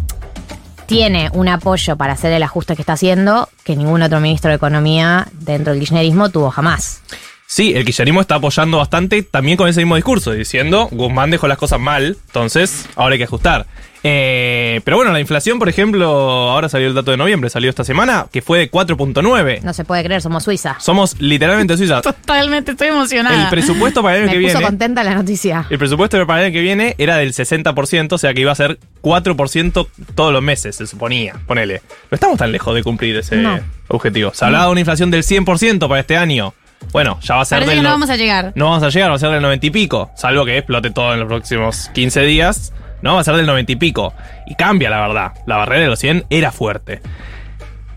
tiene 0.87 1.31
un 1.33 1.49
apoyo 1.49 1.97
para 1.97 2.13
hacer 2.13 2.33
el 2.33 2.43
ajuste 2.43 2.77
que 2.77 2.83
está 2.83 2.95
haciendo 2.95 3.49
que 3.65 3.77
ningún 3.77 4.03
otro 4.03 4.21
ministro 4.21 4.51
de 4.51 4.57
Economía 4.57 5.29
dentro 5.33 5.73
del 5.73 5.81
kirchnerismo 5.81 6.29
tuvo 6.29 6.51
jamás. 6.51 7.03
Sí, 7.47 7.73
el 7.75 7.85
kirchnerismo 7.85 8.21
está 8.21 8.37
apoyando 8.37 8.79
bastante 8.79 9.23
también 9.23 9.57
con 9.57 9.69
ese 9.69 9.81
mismo 9.81 9.97
discurso, 9.97 10.33
diciendo 10.33 10.89
Guzmán 10.91 11.31
dejó 11.31 11.49
las 11.49 11.59
cosas 11.59 11.81
mal, 11.81 12.17
entonces 12.27 12.87
ahora 12.97 13.13
hay 13.13 13.19
que 13.19 13.25
ajustar. 13.25 13.67
Eh, 14.05 14.81
pero 14.85 14.97
bueno, 14.97 15.13
la 15.13 15.21
inflación, 15.21 15.59
por 15.59 15.69
ejemplo, 15.69 16.07
ahora 16.51 16.69
salió 16.69 16.89
el 16.89 16.95
dato 16.95 17.11
de 17.13 17.17
noviembre, 17.17 17.51
salió 17.51 17.71
esta 17.71 17.85
semana, 17.85 18.27
que 18.33 18.43
fue 18.43 18.59
de 18.59 18.71
4.9. 18.71 19.61
No 19.63 19.73
se 19.73 19.85
puede 19.85 20.03
creer, 20.03 20.21
somos 20.23 20.43
Suiza. 20.45 20.77
Somos 20.81 21.21
literalmente 21.21 21.77
Suiza. 21.77 22.03
Totalmente, 22.03 22.73
estoy 22.73 22.89
emocionada. 22.89 23.45
El 23.45 23.49
presupuesto 23.49 24.03
para 24.03 24.17
el 24.17 24.23
año 24.25 24.33
Me 24.33 24.39
que 24.39 24.45
puso 24.47 24.59
viene. 24.59 24.67
contenta 24.71 25.05
la 25.05 25.15
noticia. 25.15 25.67
El 25.71 25.79
presupuesto 25.79 26.27
para 26.27 26.41
el 26.41 26.47
año 26.47 26.53
que 26.55 26.61
viene 26.61 26.95
era 26.99 27.17
del 27.17 27.33
60%, 27.33 28.13
o 28.13 28.19
sea 28.19 28.35
que 28.35 28.41
iba 28.41 28.51
a 28.53 28.57
ser 28.57 28.79
4% 29.03 29.87
todos 30.15 30.33
los 30.33 30.43
meses, 30.43 30.77
se 30.77 30.87
suponía. 30.87 31.35
Ponele. 31.47 31.83
No 32.11 32.15
estamos 32.17 32.39
tan 32.39 32.51
lejos 32.51 32.75
de 32.75 32.83
cumplir 32.83 33.17
ese 33.17 33.37
No. 33.37 33.61
objetivo. 33.89 34.33
Se 34.35 34.45
hablaba 34.45 34.67
de 34.67 34.71
una 34.73 34.81
inflación 34.81 35.11
del 35.11 35.23
100% 35.23 35.89
para 35.89 36.01
este 36.01 36.17
año. 36.17 36.55
Bueno, 36.93 37.21
ya 37.23 37.37
va 37.37 37.43
a 37.43 37.45
ser 37.45 37.57
Parece 37.59 37.71
del 37.71 37.79
que 37.79 37.83
no 37.85 37.89
no- 37.91 37.95
vamos 37.95 38.11
a 38.11 38.17
llegar. 38.17 38.53
no 38.57 38.65
vamos 38.71 38.83
a 38.83 38.89
llegar, 38.89 39.11
va 39.11 39.15
a 39.15 39.19
ser 39.19 39.31
del 39.31 39.41
90 39.43 39.67
y 39.67 39.71
pico. 39.71 40.11
Salvo 40.17 40.45
que 40.45 40.59
explote 40.59 40.91
todo 40.91 41.15
en 41.15 41.21
los 41.21 41.29
próximos 41.29 41.89
15 41.95 42.23
días. 42.23 42.73
No, 43.03 43.15
va 43.15 43.21
a 43.21 43.25
ser 43.25 43.35
del 43.37 43.47
90 43.47 43.73
y 43.73 43.77
pico. 43.77 44.15
Y 44.47 44.55
cambia, 44.55 44.89
la 44.91 45.01
verdad. 45.01 45.33
La 45.47 45.57
barrera 45.57 45.83
de 45.83 45.89
los 45.89 45.99
100 45.99 46.25
era 46.31 46.53
fuerte. 46.53 47.01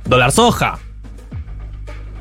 Dólar 0.06 0.32
soja. 0.32 0.80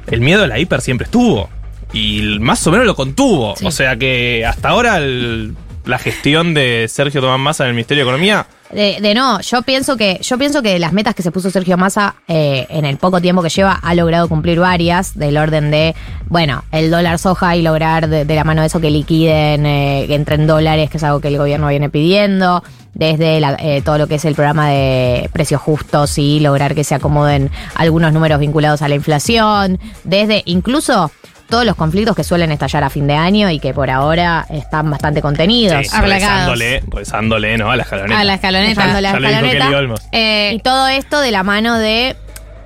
El 0.07 0.21
miedo 0.21 0.45
a 0.45 0.47
la 0.47 0.59
hiper 0.59 0.81
siempre 0.81 1.07
estuvo. 1.07 1.49
Y 1.93 2.39
más 2.41 2.67
o 2.67 2.71
menos 2.71 2.87
lo 2.87 2.95
contuvo. 2.95 3.55
Sí. 3.57 3.67
O 3.67 3.71
sea 3.71 3.97
que 3.97 4.45
hasta 4.47 4.69
ahora 4.69 4.99
el- 4.99 5.55
la 5.85 5.99
gestión 5.99 6.55
de 6.55 6.87
Sergio 6.89 7.21
Tomás 7.21 7.39
Massa 7.39 7.65
en 7.65 7.69
el 7.71 7.75
Ministerio 7.75 8.05
de 8.05 8.11
Economía 8.11 8.47
De, 8.75 8.99
de 9.01 9.15
no, 9.15 9.41
yo 9.41 9.63
pienso 9.63 9.97
que 9.97 10.19
yo 10.21 10.37
pienso 10.37 10.61
que 10.61 10.79
las 10.81 10.93
metas 10.93 11.15
que 11.15 11.23
se 11.23 11.31
puso 11.31 11.49
Sergio 11.51 11.77
Massa 11.77 12.17
eh, 12.27 12.67
en 12.71 12.85
el 12.85 12.97
poco 12.97 13.21
tiempo 13.21 13.41
que 13.43 13.49
lleva 13.49 13.73
ha 13.81 13.95
logrado 13.95 14.29
cumplir 14.29 14.59
varias 14.59 15.17
del 15.17 15.37
orden 15.39 15.71
de 15.71 15.95
bueno 16.29 16.65
el 16.73 16.91
dólar 16.91 17.19
soja 17.21 17.55
y 17.57 17.63
lograr 17.63 18.09
de, 18.09 18.25
la 18.35 18.43
mano 18.43 18.63
de 18.63 18.67
eso 18.67 18.81
que 18.81 18.91
liquiden 18.91 19.65
eh, 19.65 20.05
que 20.09 20.15
entren 20.17 20.47
dólares 20.49 20.91
que 20.91 20.97
es 20.97 21.05
algo 21.05 21.21
que 21.21 21.29
el 21.29 21.39
gobierno 21.39 21.69
viene 21.69 21.89
pidiendo 21.89 22.65
desde 22.95 23.39
la- 23.41 23.57
eh, 23.61 23.81
todo 23.85 23.97
lo 23.99 24.07
que 24.09 24.17
es 24.17 24.25
el 24.25 24.35
programa 24.35 24.69
de 24.71 25.31
precios 25.33 25.61
justos 25.61 26.19
y 26.19 26.41
lograr 26.41 26.75
que 26.75 26.83
se 26.83 26.97
acomoden 26.97 27.51
algunos 27.77 28.13
números 28.13 28.41
vinculados 28.41 28.83
a 28.83 28.89
la 28.89 28.97
inflación 28.97 29.79
desde 30.03 30.43
incluso 30.47 31.13
todos 31.49 31.65
los 31.65 31.77
conflictos 31.77 32.17
que 32.17 32.25
suelen 32.25 32.51
estallar 32.53 32.85
a 32.85 32.91
fin 32.91 33.07
de 33.07 33.15
año 33.15 33.51
y 33.51 33.59
que 33.61 33.73
por 33.75 33.91
ahora 33.91 34.47
están 34.51 34.91
bastante 34.91 35.21
contenidos. 35.23 35.87
Sí, 35.87 35.97
Aplagados. 35.97 36.59
rezándole, 36.59 36.83
rezándole, 36.89 37.59
¿no? 37.59 37.71
A 37.71 37.77
la 37.77 37.83
escaloneta. 37.83 38.21
A 38.21 38.25
la 38.25 38.35
escaloneta. 38.35 39.01
La 39.01 39.09
escaloneta. 39.11 39.69
Olmos. 39.79 40.01
Eh, 40.13 40.53
Y 40.55 40.59
todo 40.61 40.89
esto 40.89 41.21
de 41.21 41.31
la 41.31 41.43
mano 41.43 41.79
de 41.79 42.17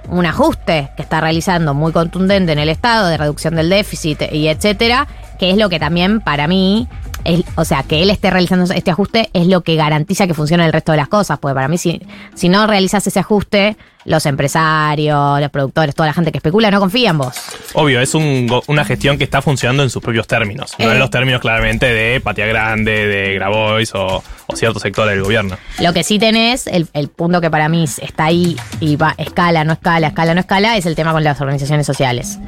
un 0.09 0.25
ajuste 0.25 0.91
que 0.97 1.03
está 1.03 1.21
realizando 1.21 1.75
muy 1.75 1.93
contundente 1.93 2.53
en 2.53 2.59
el 2.59 2.69
Estado 2.71 3.09
de 3.09 3.17
reducción 3.19 3.57
del 3.57 3.69
déficit 3.69 4.23
y 4.33 4.49
etcétera, 4.49 5.07
que 5.39 5.51
es 5.51 5.57
lo 5.59 5.69
que 5.69 5.79
también 5.79 6.21
para 6.21 6.49
mí, 6.49 6.89
es, 7.25 7.43
o 7.57 7.65
sea, 7.65 7.83
que 7.83 8.03
él 8.03 8.11
esté 8.11 8.31
realizando 8.31 8.73
este 8.73 8.91
ajuste 8.91 9.31
es 9.33 9.47
lo 9.47 9.63
que 9.63 9.77
garantiza 9.77 10.27
que 10.27 10.35
funcione 10.35 10.65
el 10.65 10.73
resto 10.73 10.93
de 10.93 10.99
las 10.99 11.09
cosas, 11.09 11.39
porque 11.39 11.55
para 11.55 11.69
mí 11.69 11.79
si, 11.79 12.01
si 12.35 12.49
no 12.49 12.67
realizas 12.67 13.07
ese 13.07 13.21
ajuste, 13.21 13.77
los 14.05 14.25
empresarios, 14.27 15.41
los 15.41 15.51
productores, 15.51 15.95
toda 15.95 16.07
la 16.07 16.15
gente 16.15 16.33
que 16.33 16.39
especula 16.39 16.71
no 16.71 16.81
confía 16.81 17.11
en 17.11 17.19
vos. 17.19 17.35
Obvio, 17.75 18.01
es 18.01 18.15
un 18.15 18.49
una 18.67 18.85
gestión 18.85 19.19
que 19.19 19.25
está 19.25 19.43
funcionando 19.43 19.83
en 19.83 19.91
sus 19.91 20.03
propios 20.03 20.27
términos. 20.27 20.75
No 20.79 20.89
Eh. 20.89 20.93
en 20.93 20.99
los 20.99 21.11
términos 21.11 21.41
claramente 21.41 21.87
de 21.93 22.21
Patria 22.21 22.47
Grande, 22.47 23.07
de 23.07 23.35
Grabois 23.35 23.95
o, 23.95 24.23
o 24.47 24.57
cierto 24.57 24.81
sector 24.81 25.09
del 25.09 25.23
gobierno. 25.23 25.57
Lo 25.81 25.93
que 25.93 26.05
sí 26.05 26.19
tenés, 26.19 26.67
el, 26.67 26.89
el 26.95 27.09
punto 27.09 27.41
que 27.41 27.51
para 27.51 27.69
mí 27.69 27.85
está 27.85 28.25
ahí 28.27 28.57
y 28.81 28.97
va, 28.97 29.15
escala, 29.19 29.65
no 29.65 29.75
escala, 29.75 30.09
escala, 30.09 30.35
no 30.35 30.41
escala, 30.41 30.77
es 30.77 30.87
el 30.87 30.95
tema 30.95 31.13
con 31.13 31.23
las 31.23 31.41
organizaciones 31.41 31.87
sociales. 31.87 32.39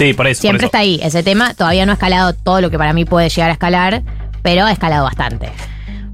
Sí, 0.00 0.14
por 0.14 0.26
eso. 0.26 0.40
Siempre 0.40 0.60
por 0.60 0.64
eso. 0.64 0.66
está 0.68 0.78
ahí 0.78 0.98
ese 1.02 1.22
tema. 1.22 1.52
Todavía 1.52 1.84
no 1.84 1.92
ha 1.92 1.94
escalado 1.94 2.32
todo 2.32 2.62
lo 2.62 2.70
que 2.70 2.78
para 2.78 2.94
mí 2.94 3.04
puede 3.04 3.28
llegar 3.28 3.50
a 3.50 3.52
escalar, 3.52 4.02
pero 4.40 4.64
ha 4.64 4.72
escalado 4.72 5.04
bastante. 5.04 5.50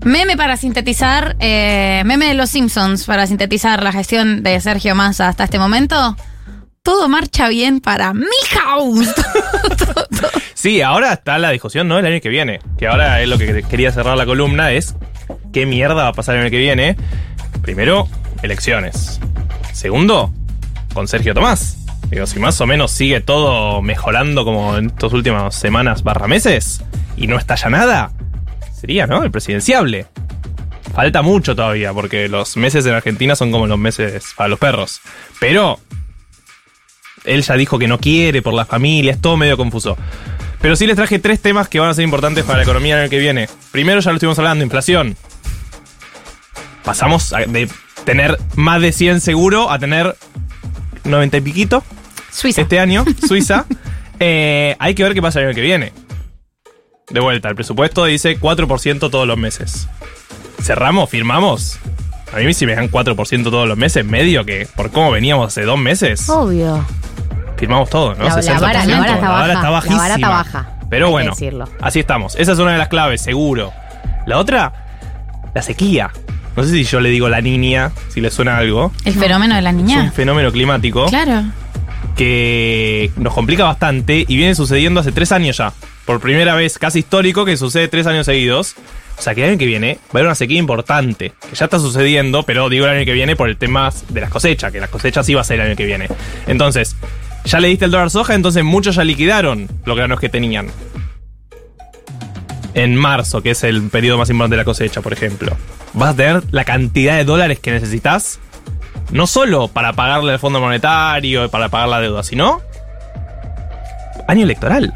Meme 0.05 0.37
para 0.37 0.57
sintetizar, 0.57 1.37
eh, 1.39 2.03
meme 2.05 2.27
de 2.27 2.35
los 2.35 2.51
Simpsons 2.51 3.05
para 3.05 3.29
sintetizar 3.29 3.85
la 3.85 3.93
gestión 3.93 4.43
de 4.43 4.61
Sergio 4.61 4.97
Massa 4.97 5.29
hasta 5.29 5.45
este 5.45 5.61
momento. 5.61 6.17
Todo 6.83 7.09
marcha 7.09 7.49
bien 7.49 7.81
para 7.81 8.13
Milhouse. 8.13 9.15
Sí, 10.55 10.81
ahora 10.81 11.13
está 11.13 11.39
la 11.39 11.51
discusión, 11.51 11.87
¿no? 11.87 11.99
El 11.99 12.07
año 12.07 12.21
que 12.21 12.31
viene. 12.31 12.61
Que 12.77 12.89
ahora 12.89 13.21
es 13.21 13.29
lo 13.29 13.39
que 13.39 13.63
quería 13.63 13.93
cerrar 13.93 14.17
la 14.17 14.25
columna, 14.25 14.73
es 14.73 14.97
qué 15.53 15.65
mierda 15.65 15.95
va 15.95 16.09
a 16.09 16.13
pasar 16.13 16.35
el 16.35 16.41
año 16.41 16.51
que 16.51 16.59
viene. 16.59 16.97
Primero, 17.63 18.09
elecciones. 18.43 19.21
Segundo, 19.73 20.33
con 20.93 21.07
Sergio 21.07 21.35
Tomás. 21.35 21.86
Digo, 22.11 22.27
si 22.27 22.39
más 22.39 22.61
o 22.61 22.67
menos 22.67 22.93
sigue 22.93 23.21
todo 23.21 23.83
mejorando 23.83 24.45
como 24.45 24.77
en 24.77 24.87
estas 24.87 25.13
últimas 25.13 25.55
semanas 25.55 26.05
barra 26.05 26.29
meses 26.29 26.83
y 27.17 27.27
no 27.27 27.37
estalla 27.37 27.69
nada, 27.69 28.13
sería, 28.73 29.07
¿no? 29.07 29.25
El 29.25 29.31
presidenciable. 29.31 30.07
Falta 30.95 31.23
mucho 31.23 31.57
todavía, 31.57 31.93
porque 31.93 32.29
los 32.29 32.57
meses 32.57 32.87
en 32.87 32.95
Argentina 32.95 33.35
son 33.35 33.51
como 33.51 33.67
los 33.67 33.79
meses 33.79 34.33
para 34.37 34.49
los 34.49 34.59
perros. 34.59 35.01
Pero 35.41 35.81
él 37.25 37.43
ya 37.43 37.55
dijo 37.55 37.79
que 37.79 37.89
no 37.89 37.99
quiere 37.99 38.41
por 38.41 38.55
la 38.55 38.65
familia, 38.65 39.13
es 39.13 39.21
todo 39.21 39.37
medio 39.37 39.57
confuso. 39.57 39.97
Pero 40.61 40.77
sí 40.77 40.87
les 40.87 40.97
traje 40.97 41.19
tres 41.19 41.41
temas 41.41 41.69
que 41.69 41.81
van 41.81 41.91
a 41.91 41.95
ser 41.95 42.05
importantes 42.05 42.45
para 42.45 42.59
la 42.59 42.63
economía 42.63 42.97
en 42.97 43.05
el 43.05 43.11
que 43.11 43.19
viene. 43.19 43.49
Primero, 43.73 44.01
ya 44.01 44.11
lo 44.11 44.17
estuvimos 44.17 44.39
hablando, 44.39 44.65
inflación. 44.65 45.17
Pasamos 46.85 47.35
de 47.49 47.69
tener 48.05 48.39
más 48.55 48.81
de 48.81 48.93
100 48.93 49.21
seguro 49.21 49.71
a 49.71 49.79
tener 49.79 50.17
90 51.05 51.37
y 51.37 51.41
piquito 51.41 51.85
Suiza. 52.37 52.61
este 52.63 52.79
año, 52.81 53.05
Suiza. 53.27 53.65
Eh, 54.19 54.75
hay 54.79 54.95
que 54.95 55.03
ver 55.03 55.13
qué 55.13 55.21
pasa 55.21 55.41
el 55.41 55.47
año 55.49 55.55
que 55.55 55.61
viene. 55.61 55.93
De 57.11 57.21
vuelta, 57.21 57.51
el 57.51 57.55
presupuesto 57.55 58.03
dice 58.07 58.41
4% 58.41 59.11
todos 59.11 59.27
los 59.27 59.37
meses. 59.37 59.89
¿Cerramos? 60.63 61.11
¿Firmamos? 61.11 61.79
A 62.35 62.39
mí 62.39 62.55
si 62.55 62.65
me 62.65 62.75
dan 62.75 62.91
4% 62.91 63.43
todos 63.45 63.69
los 63.69 63.77
meses, 63.77 64.07
medio 64.07 64.47
que 64.47 64.67
por 64.75 64.91
cómo 64.91 65.11
veníamos 65.11 65.49
hace 65.49 65.65
dos 65.65 65.79
meses, 65.79 66.31
Obvio. 66.31 66.83
firmamos 67.59 67.91
todo, 67.91 68.15
¿no? 68.15 68.25
La- 68.25 68.37
la 68.37 68.43
60%. 68.43 68.61
vara- 68.61 68.87
la 68.87 69.29
vara 69.29 69.53
está 69.53 69.69
baja, 69.71 69.87
está 69.87 69.97
la 69.97 69.99
vara 69.99 70.15
está 70.15 70.29
baja, 70.31 70.79
Pero 70.89 71.05
hay 71.07 71.11
que 71.11 71.13
bueno, 71.13 71.31
decirlo. 71.33 71.69
así 71.83 72.01
estamos. 72.01 72.37
Esa 72.37 72.53
es 72.53 72.59
una 72.59 72.73
de 72.73 72.79
las 72.79 72.89
claves, 72.89 73.21
seguro. 73.21 73.73
La 74.27 74.39
otra, 74.39 74.73
la 75.55 75.61
sequía. 75.61 76.11
No 76.57 76.63
sé 76.65 76.71
si 76.71 76.85
yo 76.85 77.01
le 77.01 77.11
digo 77.11 77.29
la 77.29 77.43
niña, 77.43 77.93
si 78.09 78.23
le 78.23 78.31
suena 78.31 78.57
algo. 78.57 78.93
El 79.05 79.13
fenómeno 79.13 79.55
de 79.57 79.61
la 79.63 79.71
Es 79.71 79.77
un 79.77 79.85
niña. 79.85 80.11
fenómeno 80.11 80.51
climático 80.51 81.05
Claro. 81.07 81.45
Que 82.17 83.11
nos 83.17 83.35
complica 83.35 83.65
bastante 83.65 84.25
y 84.27 84.37
viene 84.37 84.55
sucediendo 84.55 85.01
hace 85.01 85.13
tres 85.13 85.33
años 85.33 85.59
ya. 85.59 85.73
Por 86.05 86.21
primera 86.21 86.55
vez, 86.55 86.79
casi 86.79 87.01
histórico, 87.01 87.45
que 87.45 87.57
sucede 87.57 87.89
tres 87.89 88.07
años 88.07 88.27
seguidos. 88.27 88.75
O 89.19 89.23
sea 89.23 89.35
que 89.35 89.43
el 89.43 89.51
año 89.51 89.59
que 89.59 89.67
viene 89.67 89.99
va 90.07 90.09
a 90.09 90.13
haber 90.19 90.27
una 90.27 90.35
sequía 90.35 90.59
importante, 90.59 91.33
que 91.49 91.55
ya 91.55 91.67
está 91.67 91.79
sucediendo, 91.79 92.43
pero 92.43 92.69
digo 92.69 92.87
el 92.87 92.97
año 92.97 93.05
que 93.05 93.13
viene 93.13 93.35
por 93.35 93.49
el 93.49 93.57
tema 93.57 93.91
de 94.09 94.21
las 94.21 94.31
cosechas, 94.31 94.73
que 94.73 94.81
las 94.81 94.91
cosechas 94.91 95.25
sí 95.25 95.35
va 95.35 95.41
a 95.41 95.45
ser 95.45 95.61
el 95.61 95.67
año 95.69 95.77
que 95.77 95.87
viene. 95.87 96.09
Entonces, 96.47 96.97
ya 97.45 97.61
le 97.61 97.69
diste 97.69 97.87
el 97.87 97.91
dólar 97.91 98.11
soja, 98.11 98.35
entonces 98.35 98.63
muchos 98.63 98.97
ya 98.97 99.05
liquidaron 99.05 99.69
los 99.85 99.97
granos 99.97 100.21
que 100.21 100.29
tenían. 100.29 100.69
En 102.75 102.95
marzo, 102.95 103.43
que 103.43 103.53
es 103.53 103.65
el 103.65 103.89
periodo 103.89 104.19
más 104.19 104.29
importante 104.29 104.55
de 104.55 104.59
la 104.59 104.65
cosecha, 104.65 105.01
por 105.01 105.15
ejemplo. 105.15 105.57
Vas 105.95 106.11
a 106.11 106.17
tener 106.17 106.43
la 106.51 106.65
cantidad 106.65 107.17
de 107.17 107.25
dólares 107.25 107.59
que 107.59 107.71
necesitas 107.71 108.39
no 109.11 109.27
solo 109.27 109.69
para 109.69 109.93
pagarle 109.93 110.33
al 110.33 110.39
Fondo 110.39 110.61
Monetario 110.61 111.45
y 111.45 111.49
para 111.49 111.69
pagar 111.69 111.89
la 111.89 112.01
deuda, 112.01 112.23
sino 112.23 112.61
año 114.29 114.45
electoral, 114.45 114.93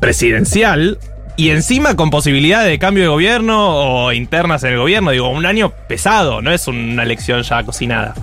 presidencial 0.00 0.98
y 1.36 1.50
encima 1.50 1.96
con 1.96 2.10
posibilidad 2.10 2.64
de 2.64 2.78
cambio 2.78 3.04
de 3.04 3.08
gobierno 3.08 4.04
o 4.04 4.12
internas 4.12 4.64
en 4.64 4.72
el 4.72 4.78
gobierno. 4.78 5.10
Digo, 5.10 5.28
un 5.28 5.46
año 5.46 5.72
pesado, 5.88 6.40
no 6.40 6.52
es 6.52 6.66
una 6.66 7.02
elección 7.02 7.42
ya 7.42 7.62
cocinada. 7.62 8.14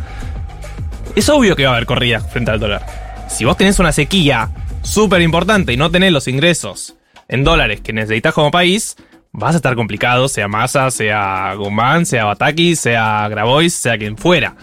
Es 1.15 1.29
obvio 1.29 1.55
que 1.55 1.65
va 1.65 1.71
a 1.71 1.73
haber 1.75 1.85
corrida 1.85 2.19
frente 2.19 2.51
al 2.51 2.59
dólar. 2.59 2.85
Si 3.27 3.45
vos 3.45 3.57
tenés 3.57 3.79
una 3.79 3.91
sequía 3.91 4.49
súper 4.81 5.21
importante 5.21 5.73
y 5.73 5.77
no 5.77 5.91
tenés 5.91 6.11
los 6.11 6.27
ingresos 6.27 6.95
en 7.27 7.43
dólares 7.43 7.81
que 7.81 7.93
necesitas 7.93 8.33
como 8.33 8.51
país, 8.51 8.95
vas 9.33 9.53
a 9.55 9.57
estar 9.57 9.75
complicado, 9.75 10.27
sea 10.27 10.47
Massa, 10.47 10.89
sea 10.91 11.55
Guzmán, 11.55 12.05
sea 12.05 12.25
Bataki, 12.25 12.75
sea 12.75 13.27
Grabois, 13.27 13.73
sea 13.73 13.97
quien 13.97 14.17
fuera. 14.17 14.55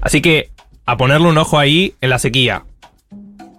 Así 0.00 0.20
que 0.20 0.50
a 0.84 0.96
ponerle 0.96 1.28
un 1.28 1.38
ojo 1.38 1.58
ahí 1.58 1.94
en 2.00 2.10
la 2.10 2.18
sequía. 2.18 2.64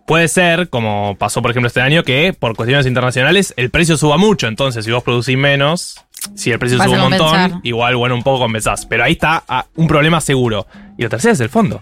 Puede 0.05 0.27
ser, 0.27 0.69
como 0.69 1.15
pasó 1.19 1.41
por 1.41 1.51
ejemplo 1.51 1.67
este 1.67 1.81
año, 1.81 2.03
que 2.03 2.33
por 2.37 2.55
cuestiones 2.55 2.85
internacionales 2.87 3.53
el 3.57 3.69
precio 3.69 3.95
suba 3.95 4.17
mucho. 4.17 4.47
Entonces, 4.47 4.83
si 4.83 4.91
vos 4.91 5.03
producís 5.03 5.37
menos, 5.37 6.03
si 6.35 6.51
el 6.51 6.57
precio 6.59 6.77
sube 6.79 6.95
un 6.95 7.01
montón, 7.01 7.29
compensar. 7.29 7.59
igual, 7.63 7.95
bueno, 7.95 8.15
un 8.15 8.23
poco 8.23 8.39
compensás. 8.39 8.85
Pero 8.87 9.03
ahí 9.03 9.11
está 9.13 9.43
ah, 9.47 9.67
un 9.75 9.87
problema 9.87 10.19
seguro. 10.19 10.65
Y 10.97 11.03
la 11.03 11.09
tercera 11.09 11.33
es 11.33 11.39
el 11.39 11.49
fondo. 11.49 11.81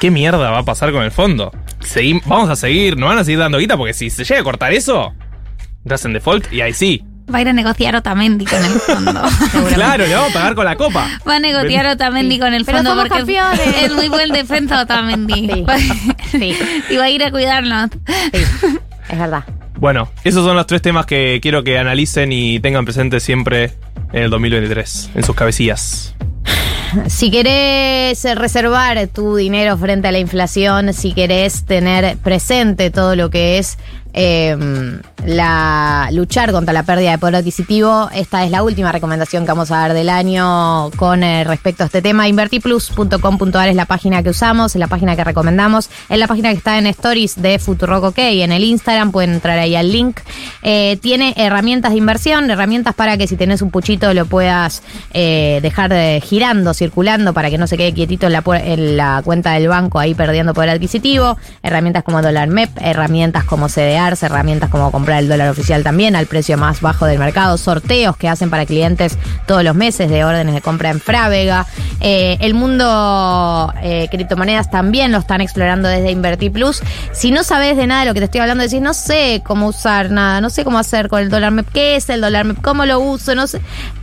¿Qué 0.00 0.10
mierda 0.10 0.50
va 0.50 0.58
a 0.58 0.64
pasar 0.64 0.90
con 0.92 1.04
el 1.04 1.12
fondo? 1.12 1.52
Seguim- 1.80 2.22
vamos 2.26 2.50
a 2.50 2.56
seguir, 2.56 2.96
no 2.96 3.06
van 3.06 3.18
a 3.18 3.24
seguir 3.24 3.38
dando 3.38 3.58
guita 3.58 3.76
porque 3.76 3.94
si 3.94 4.10
se 4.10 4.24
llega 4.24 4.40
a 4.40 4.44
cortar 4.44 4.72
eso, 4.72 5.14
entras 5.84 6.04
en 6.04 6.12
default 6.14 6.52
y 6.52 6.60
ahí 6.60 6.72
sí. 6.72 7.04
Va 7.32 7.38
a 7.38 7.40
ir 7.42 7.48
a 7.48 7.52
negociar 7.52 7.94
Otamendi 7.96 8.44
con 8.46 8.64
el 8.64 8.72
fondo. 8.80 9.22
Claro, 9.74 10.06
le 10.06 10.14
vamos 10.14 10.30
a 10.30 10.34
pagar 10.34 10.54
con 10.54 10.64
la 10.64 10.76
copa. 10.76 11.08
Va 11.28 11.36
a 11.36 11.40
negociar 11.40 11.86
Otamendi 11.86 12.36
Sí. 12.36 12.40
con 12.40 12.54
el 12.54 12.64
fondo 12.64 12.94
porque 12.94 13.08
es- 13.08 13.18
campeones. 13.18 13.60
es 13.82 13.92
muy 13.92 14.08
buen 14.08 14.30
defensa 14.32 14.80
Otamendi. 14.82 15.34
Sí. 15.54 15.64
Sí. 16.30 16.58
y 16.90 16.96
va 16.96 17.04
a 17.04 17.10
ir 17.10 17.22
a 17.24 17.30
cuidarnos. 17.30 17.90
Sí, 18.32 18.42
es 19.10 19.18
verdad. 19.18 19.44
Bueno, 19.76 20.10
esos 20.24 20.44
son 20.44 20.56
los 20.56 20.66
tres 20.66 20.82
temas 20.82 21.06
que 21.06 21.38
quiero 21.40 21.62
que 21.62 21.78
analicen 21.78 22.32
y 22.32 22.58
tengan 22.60 22.84
presentes 22.84 23.22
siempre 23.22 23.72
en 24.12 24.24
el 24.24 24.30
2023, 24.30 25.10
en 25.14 25.22
sus 25.22 25.36
cabecillas. 25.36 26.14
Si 27.06 27.30
querés 27.30 28.24
reservar 28.34 29.08
tu 29.08 29.36
dinero 29.36 29.76
frente 29.76 30.08
a 30.08 30.12
la 30.12 30.18
inflación, 30.18 30.94
si 30.94 31.12
querés 31.12 31.64
tener 31.66 32.16
presente 32.18 32.90
todo 32.90 33.14
lo 33.14 33.28
que 33.30 33.58
es 33.58 33.76
eh, 34.12 34.56
la 35.24 36.08
luchar 36.12 36.52
contra 36.52 36.72
la 36.72 36.82
pérdida 36.84 37.10
de 37.12 37.18
poder 37.18 37.36
adquisitivo, 37.36 38.08
esta 38.14 38.44
es 38.44 38.50
la 38.50 38.62
última 38.62 38.92
recomendación 38.92 39.44
que 39.44 39.52
vamos 39.52 39.70
a 39.70 39.76
dar 39.78 39.92
del 39.94 40.08
año 40.08 40.90
con 40.96 41.22
eh, 41.22 41.44
respecto 41.44 41.82
a 41.82 41.86
este 41.86 42.02
tema. 42.02 42.28
Invertiplus.com.ar 42.28 43.68
es 43.68 43.76
la 43.76 43.84
página 43.84 44.22
que 44.22 44.30
usamos, 44.30 44.74
es 44.74 44.78
la 44.78 44.86
página 44.86 45.16
que 45.16 45.24
recomendamos, 45.24 45.90
es 46.08 46.18
la 46.18 46.26
página 46.26 46.50
que 46.50 46.56
está 46.56 46.78
en 46.78 46.86
Stories 46.86 47.40
de 47.40 47.58
Futurock 47.58 48.04
OK, 48.04 48.18
en 48.18 48.52
el 48.52 48.64
Instagram 48.64 49.12
pueden 49.12 49.34
entrar 49.34 49.58
ahí 49.58 49.76
al 49.76 49.92
link. 49.92 50.20
Eh, 50.62 50.96
tiene 51.02 51.34
herramientas 51.36 51.92
de 51.92 51.98
inversión, 51.98 52.50
herramientas 52.50 52.94
para 52.94 53.16
que 53.18 53.26
si 53.26 53.36
tenés 53.36 53.60
un 53.62 53.70
puchito 53.70 54.14
lo 54.14 54.26
puedas 54.26 54.82
eh, 55.12 55.58
dejar 55.62 55.92
girando, 56.22 56.74
circulando, 56.74 57.34
para 57.34 57.50
que 57.50 57.58
no 57.58 57.66
se 57.66 57.76
quede 57.76 57.92
quietito 57.92 58.26
en 58.26 58.32
la, 58.32 58.42
pu- 58.44 58.60
en 58.62 58.96
la 58.96 59.20
cuenta 59.24 59.52
del 59.52 59.68
banco 59.68 59.98
ahí 59.98 60.14
perdiendo 60.14 60.54
poder 60.54 60.70
adquisitivo. 60.70 61.36
Herramientas 61.62 62.02
como 62.04 62.22
Dólar 62.22 62.48
MEP, 62.48 62.70
herramientas 62.80 63.44
como 63.44 63.68
CDA 63.68 63.97
herramientas 63.98 64.70
como 64.70 64.90
comprar 64.92 65.18
el 65.18 65.28
dólar 65.28 65.48
oficial 65.50 65.82
también 65.82 66.16
al 66.16 66.26
precio 66.26 66.56
más 66.56 66.80
bajo 66.80 67.06
del 67.06 67.18
mercado, 67.18 67.58
sorteos 67.58 68.16
que 68.16 68.28
hacen 68.28 68.48
para 68.48 68.64
clientes 68.64 69.18
todos 69.46 69.64
los 69.64 69.74
meses 69.74 70.08
de 70.08 70.24
órdenes 70.24 70.54
de 70.54 70.60
compra 70.60 70.90
en 70.90 71.00
Frávega. 71.00 71.66
Eh, 72.00 72.36
el 72.40 72.54
mundo 72.54 73.74
eh, 73.82 74.08
criptomonedas 74.10 74.70
también 74.70 75.10
lo 75.10 75.18
están 75.18 75.40
explorando 75.40 75.88
desde 75.88 76.10
Invertir 76.10 76.52
Plus. 76.52 76.82
Si 77.12 77.30
no 77.30 77.42
sabes 77.42 77.76
de 77.76 77.86
nada 77.86 78.02
de 78.02 78.06
lo 78.06 78.14
que 78.14 78.20
te 78.20 78.26
estoy 78.26 78.40
hablando, 78.40 78.62
decís, 78.62 78.80
no 78.80 78.94
sé 78.94 79.42
cómo 79.44 79.68
usar 79.68 80.10
nada, 80.10 80.40
no 80.40 80.50
sé 80.50 80.64
cómo 80.64 80.78
hacer 80.78 81.08
con 81.08 81.20
el 81.20 81.28
dólar 81.28 81.50
MEP, 81.50 81.68
qué 81.72 81.96
es 81.96 82.08
el 82.08 82.20
dólar 82.20 82.44
MEP, 82.44 82.62
cómo 82.62 82.86
lo 82.86 83.00
uso, 83.00 83.34
no 83.34 83.46
sé. 83.46 83.60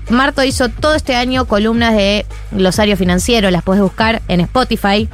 Marto 0.10 0.44
hizo 0.44 0.70
todo 0.70 0.94
este 0.94 1.16
año 1.16 1.46
columnas 1.46 1.94
de 1.94 2.26
glosario 2.52 2.98
financiero, 2.98 3.50
las 3.50 3.64
puedes 3.64 3.82
buscar 3.82 4.22
en 4.28 4.42
Spotify 4.42 5.10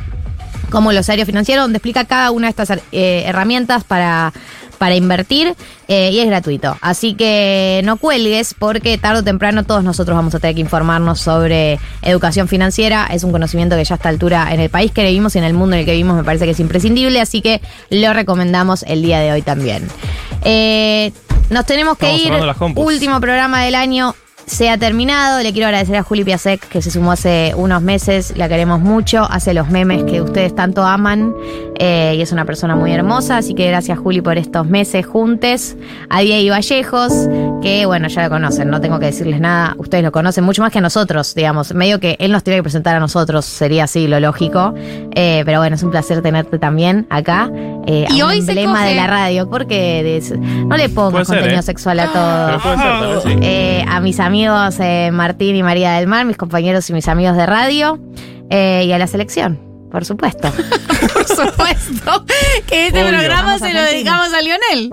como 0.72 0.90
glosario 0.90 1.25
financiero, 1.25 1.62
donde 1.62 1.78
explica 1.78 2.06
cada 2.06 2.32
una 2.32 2.48
de 2.48 2.50
estas 2.50 2.80
eh, 2.92 3.24
herramientas 3.25 3.84
para, 3.84 4.34
para 4.78 4.96
invertir 4.96 5.54
eh, 5.88 6.10
y 6.12 6.20
es 6.20 6.25
gratuito. 6.25 6.75
Así 6.82 7.13
que 7.13 7.82
no 7.84 7.98
cuelgues 7.98 8.56
porque 8.58 8.98
tarde 8.98 9.20
o 9.20 9.24
temprano 9.24 9.63
todos 9.63 9.84
nosotros 9.84 10.16
vamos 10.16 10.34
a 10.34 10.40
tener 10.40 10.56
que 10.56 10.62
informarnos 10.62 11.20
sobre 11.20 11.80
educación 12.01 12.48
financiera. 12.48 13.08
Es 13.12 13.24
un 13.24 13.32
conocimiento 13.32 13.75
que 13.75 13.84
ya 13.84 13.94
a 13.94 13.98
esta 13.98 14.10
altura 14.10 14.51
en 14.51 14.60
el 14.60 14.72
país 14.72 14.92
que 14.92 15.04
vivimos 15.04 15.36
y 15.36 15.38
en 15.38 15.44
el 15.44 15.54
mundo 15.54 15.75
en 15.75 15.82
el 15.82 15.86
que 15.86 15.92
vivimos 15.92 16.16
me 16.16 16.24
parece 16.24 16.46
que 16.46 16.51
es 16.51 16.60
imprescindible, 16.60 17.22
así 17.22 17.42
que 17.42 17.62
lo 17.92 18.13
recomendamos 18.13 18.84
el 18.88 19.04
día 19.04 19.20
de 19.20 19.32
hoy 19.32 19.44
también. 19.44 19.88
Eh, 20.44 21.12
nos 21.51 21.66
tenemos 21.66 21.98
que 21.98 22.16
Estamos 22.16 22.58
ir. 22.58 22.78
Último 22.78 23.20
programa 23.20 23.63
del 23.63 23.75
año. 23.75 24.16
Se 24.51 24.70
ha 24.70 24.77
terminado. 24.77 25.41
Le 25.41 25.53
quiero 25.53 25.67
agradecer 25.67 25.96
a 25.96 26.03
Juli 26.03 26.25
Piasek, 26.25 26.67
que 26.67 26.81
se 26.81 26.91
sumó 26.91 27.13
hace 27.13 27.53
unos 27.55 27.81
meses. 27.81 28.34
La 28.36 28.50
queremos 28.50 28.81
mucho. 28.81 29.24
Hace 29.24 29.53
los 29.53 29.70
memes 29.70 30.03
que 30.03 30.22
ustedes 30.22 30.53
tanto 30.53 30.84
aman. 30.84 31.34
eh, 31.84 32.13
y 32.15 32.22
es 32.22 32.31
una 32.31 32.46
persona 32.46 32.75
muy 32.75 32.91
hermosa. 32.91 33.38
Así 33.38 33.55
que 33.55 33.65
gracias, 33.67 33.98
Juli, 33.98 34.22
por 34.22 34.38
estos 34.38 34.67
meses 34.67 35.03
juntes. 35.05 35.75
A 36.10 36.20
Diego 36.20 36.53
Vallejos, 36.53 37.12
que 37.63 37.86
bueno, 37.88 38.08
ya 38.10 38.24
lo 38.24 38.29
conocen. 38.29 38.70
No 38.70 38.81
tengo 38.81 39.00
que 39.00 39.05
decirles 39.08 39.39
nada. 39.39 39.74
Ustedes 39.79 40.03
lo 40.03 40.12
conocen 40.12 40.43
mucho 40.43 40.62
más 40.62 40.72
que 40.72 40.77
a 40.79 40.81
nosotros, 40.81 41.34
digamos. 41.34 41.74
Medio 41.74 42.00
que 42.00 42.17
él 42.20 42.31
nos 42.34 42.43
tiene 42.43 42.58
que 42.60 42.63
presentar 42.63 42.96
a 42.98 43.00
nosotros. 43.00 43.46
Sería 43.46 43.86
así 43.86 44.08
lo 44.08 44.20
lógico. 44.20 44.75
Eh, 45.15 45.41
pero 45.46 45.60
bueno, 45.60 45.75
es 45.77 45.81
un 45.81 45.89
placer 45.91 46.22
tenerte 46.22 46.60
también 46.60 47.08
acá. 47.10 47.50
eh, 47.88 48.05
a 48.08 48.13
Y 48.13 48.22
un 48.22 48.29
hoy 48.29 48.41
se 48.43 48.51
emblema 48.51 48.81
coge- 48.84 48.89
de 48.89 48.96
la 48.96 49.08
radio. 49.08 49.50
Porque 49.50 50.03
de- 50.03 50.38
no 50.65 50.77
le 50.77 50.89
ser, 51.25 51.36
contenido 51.38 51.62
¿eh? 51.62 51.63
sexual 51.63 52.00
a 52.01 52.10
Pero 52.12 52.13
todo. 52.13 52.60
puede 52.62 52.77
ser, 52.77 52.86
también, 53.00 53.22
sí. 53.41 53.48
Eh, 53.48 53.86
a 53.89 54.00
mis 54.01 54.20
amigos 54.20 54.41
eh, 54.80 55.10
Martín 55.12 55.56
y 55.56 55.64
María 55.64 55.94
del 55.94 56.08
Mar, 56.08 56.26
mis 56.26 56.38
compañeros 56.38 56.90
y 56.90 56.94
mis 56.94 57.08
amigos 57.08 57.36
de 57.38 57.46
radio, 57.46 58.00
eh, 58.50 58.84
y 58.86 58.92
a 58.92 58.98
la 58.98 59.08
selección, 59.08 59.60
por 59.92 60.06
supuesto. 60.06 60.52
Por 61.14 61.28
supuesto 61.28 62.26
que 62.68 62.88
este 62.88 63.02
Obvio. 63.04 63.12
programa 63.18 63.56
Vamos, 63.58 63.62
se 63.62 63.74
lo 63.74 63.82
dedicamos 63.82 64.28
a 64.34 64.42
Lionel. 64.42 64.90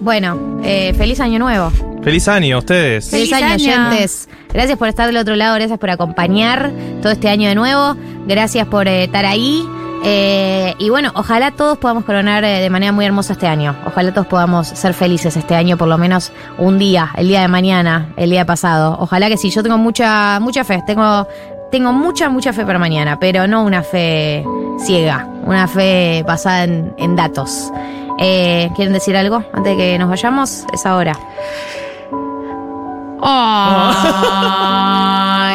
Bueno, 0.00 0.60
eh, 0.64 0.92
feliz 0.96 1.20
año 1.20 1.38
nuevo. 1.38 1.70
Feliz 2.02 2.26
año 2.28 2.56
a 2.56 2.58
ustedes. 2.60 3.10
Feliz, 3.10 3.30
Feliz 3.30 3.44
año, 3.44 3.54
año. 3.54 3.88
oyentes. 3.88 4.28
Gracias 4.52 4.78
por 4.78 4.88
estar 4.88 5.06
del 5.06 5.16
otro 5.16 5.34
lado, 5.36 5.54
gracias 5.56 5.78
por 5.78 5.90
acompañar 5.90 6.70
todo 7.02 7.12
este 7.12 7.28
año 7.28 7.48
de 7.48 7.54
nuevo. 7.54 7.96
Gracias 8.26 8.66
por 8.68 8.86
eh, 8.88 9.04
estar 9.04 9.24
ahí. 9.26 9.64
Eh, 10.04 10.74
y 10.78 10.90
bueno, 10.90 11.10
ojalá 11.14 11.50
todos 11.50 11.78
podamos 11.78 12.04
coronar 12.04 12.44
eh, 12.44 12.60
de 12.60 12.70
manera 12.70 12.92
muy 12.92 13.04
hermosa 13.04 13.32
este 13.32 13.46
año. 13.46 13.74
Ojalá 13.86 14.12
todos 14.12 14.26
podamos 14.26 14.68
ser 14.68 14.94
felices 14.94 15.36
este 15.36 15.54
año, 15.54 15.76
por 15.76 15.88
lo 15.88 15.98
menos 15.98 16.32
un 16.56 16.78
día, 16.78 17.10
el 17.16 17.28
día 17.28 17.40
de 17.40 17.48
mañana, 17.48 18.08
el 18.16 18.30
día 18.30 18.44
pasado. 18.44 18.96
Ojalá 19.00 19.28
que 19.28 19.36
sí, 19.36 19.50
yo 19.50 19.62
tengo 19.62 19.78
mucha, 19.78 20.38
mucha 20.40 20.64
fe. 20.64 20.82
Tengo, 20.86 21.26
tengo 21.70 21.92
mucha, 21.92 22.28
mucha 22.28 22.52
fe 22.52 22.64
para 22.64 22.78
mañana, 22.78 23.18
pero 23.18 23.46
no 23.46 23.64
una 23.64 23.82
fe 23.82 24.44
ciega, 24.78 25.26
una 25.44 25.66
fe 25.66 26.22
basada 26.26 26.64
en, 26.64 26.94
en 26.96 27.16
datos. 27.16 27.70
Eh, 28.18 28.70
¿Quieren 28.74 28.92
decir 28.92 29.16
algo 29.16 29.44
antes 29.52 29.76
de 29.76 29.76
que 29.76 29.98
nos 29.98 30.08
vayamos? 30.08 30.64
Es 30.72 30.84
ahora. 30.86 31.16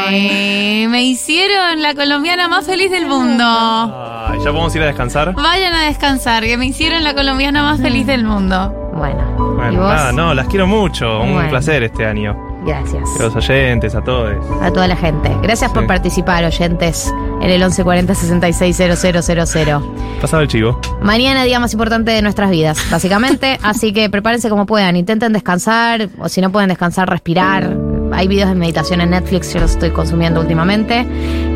Ay, 0.05 0.87
me 0.89 1.03
hicieron 1.03 1.81
la 1.81 1.93
colombiana 1.93 2.47
más 2.47 2.65
feliz 2.65 2.89
del 2.91 3.05
mundo. 3.05 4.12
¿Ya 4.43 4.51
podemos 4.51 4.75
ir 4.75 4.81
a 4.81 4.87
descansar? 4.87 5.33
Vayan 5.35 5.73
a 5.73 5.83
descansar, 5.85 6.43
que 6.43 6.57
me 6.57 6.65
hicieron 6.65 7.03
la 7.03 7.13
colombiana 7.13 7.63
más 7.63 7.79
feliz 7.79 8.05
del 8.05 8.25
mundo. 8.25 8.91
Bueno, 8.93 9.23
¿y 9.37 9.55
Bueno, 9.55 9.79
vos? 9.81 9.89
nada, 9.93 10.11
no, 10.11 10.33
las 10.33 10.47
quiero 10.47 10.67
mucho. 10.67 11.21
Un 11.21 11.33
Bueno. 11.33 11.49
placer 11.49 11.83
este 11.83 12.05
año. 12.05 12.35
Gracias. 12.65 13.03
A 13.19 13.23
los 13.23 13.35
oyentes, 13.35 13.93
a 13.95 14.01
todos. 14.01 14.31
A 14.61 14.71
toda 14.71 14.87
la 14.87 14.95
gente. 14.95 15.29
Gracias 15.41 15.71
por 15.71 15.83
Sí. 15.83 15.87
participar, 15.87 16.43
oyentes, 16.45 17.13
en 17.41 17.49
el 17.49 17.59
1140 17.61 18.15
660000. 18.15 19.81
Pasaba 20.21 20.43
el 20.43 20.49
chivo. 20.49 20.79
Mañana, 21.01 21.43
día 21.43 21.59
más 21.59 21.73
importante 21.73 22.11
de 22.11 22.21
nuestras 22.21 22.49
vidas, 22.51 22.77
básicamente. 22.91 23.59
Así 23.63 23.91
que 23.93 24.09
prepárense 24.09 24.49
como 24.49 24.65
puedan. 24.65 24.95
Intenten 24.95 25.33
descansar, 25.33 26.09
o 26.19 26.27
si 26.29 26.39
no 26.41 26.51
pueden 26.51 26.69
descansar, 26.69 27.09
respirar. 27.09 27.75
Hay 28.13 28.27
videos 28.27 28.49
de 28.49 28.55
meditación 28.55 29.01
en 29.01 29.09
Netflix, 29.09 29.53
yo 29.53 29.59
los 29.59 29.71
estoy 29.71 29.89
consumiendo 29.91 30.39
últimamente. 30.39 31.05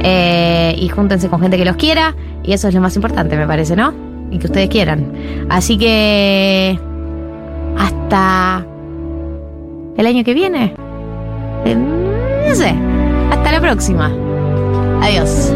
Eh, 0.01 0.75
y 0.77 0.89
júntense 0.89 1.29
con 1.29 1.41
gente 1.41 1.57
que 1.57 1.65
los 1.65 1.75
quiera. 1.75 2.15
Y 2.43 2.53
eso 2.53 2.67
es 2.67 2.73
lo 2.73 2.81
más 2.81 2.95
importante, 2.95 3.37
me 3.37 3.45
parece, 3.45 3.75
¿no? 3.75 3.93
Y 4.31 4.39
que 4.39 4.47
ustedes 4.47 4.69
quieran. 4.69 5.47
Así 5.49 5.77
que. 5.77 6.79
Hasta. 7.77 8.65
El 9.97 10.05
año 10.05 10.23
que 10.23 10.33
viene. 10.33 10.73
Eh, 11.65 11.75
no 11.75 12.55
sé. 12.55 12.75
Hasta 13.31 13.51
la 13.51 13.61
próxima. 13.61 14.11
Adiós. 15.01 15.51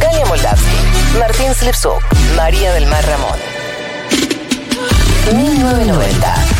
Galia 0.00 0.26
Moldavsky, 0.26 1.18
Martín 1.18 1.54
Slipsuk, 1.54 2.02
María 2.36 2.72
del 2.72 2.86
Mar 2.86 3.04
Ramón. 3.06 3.49
1990. 5.32 6.59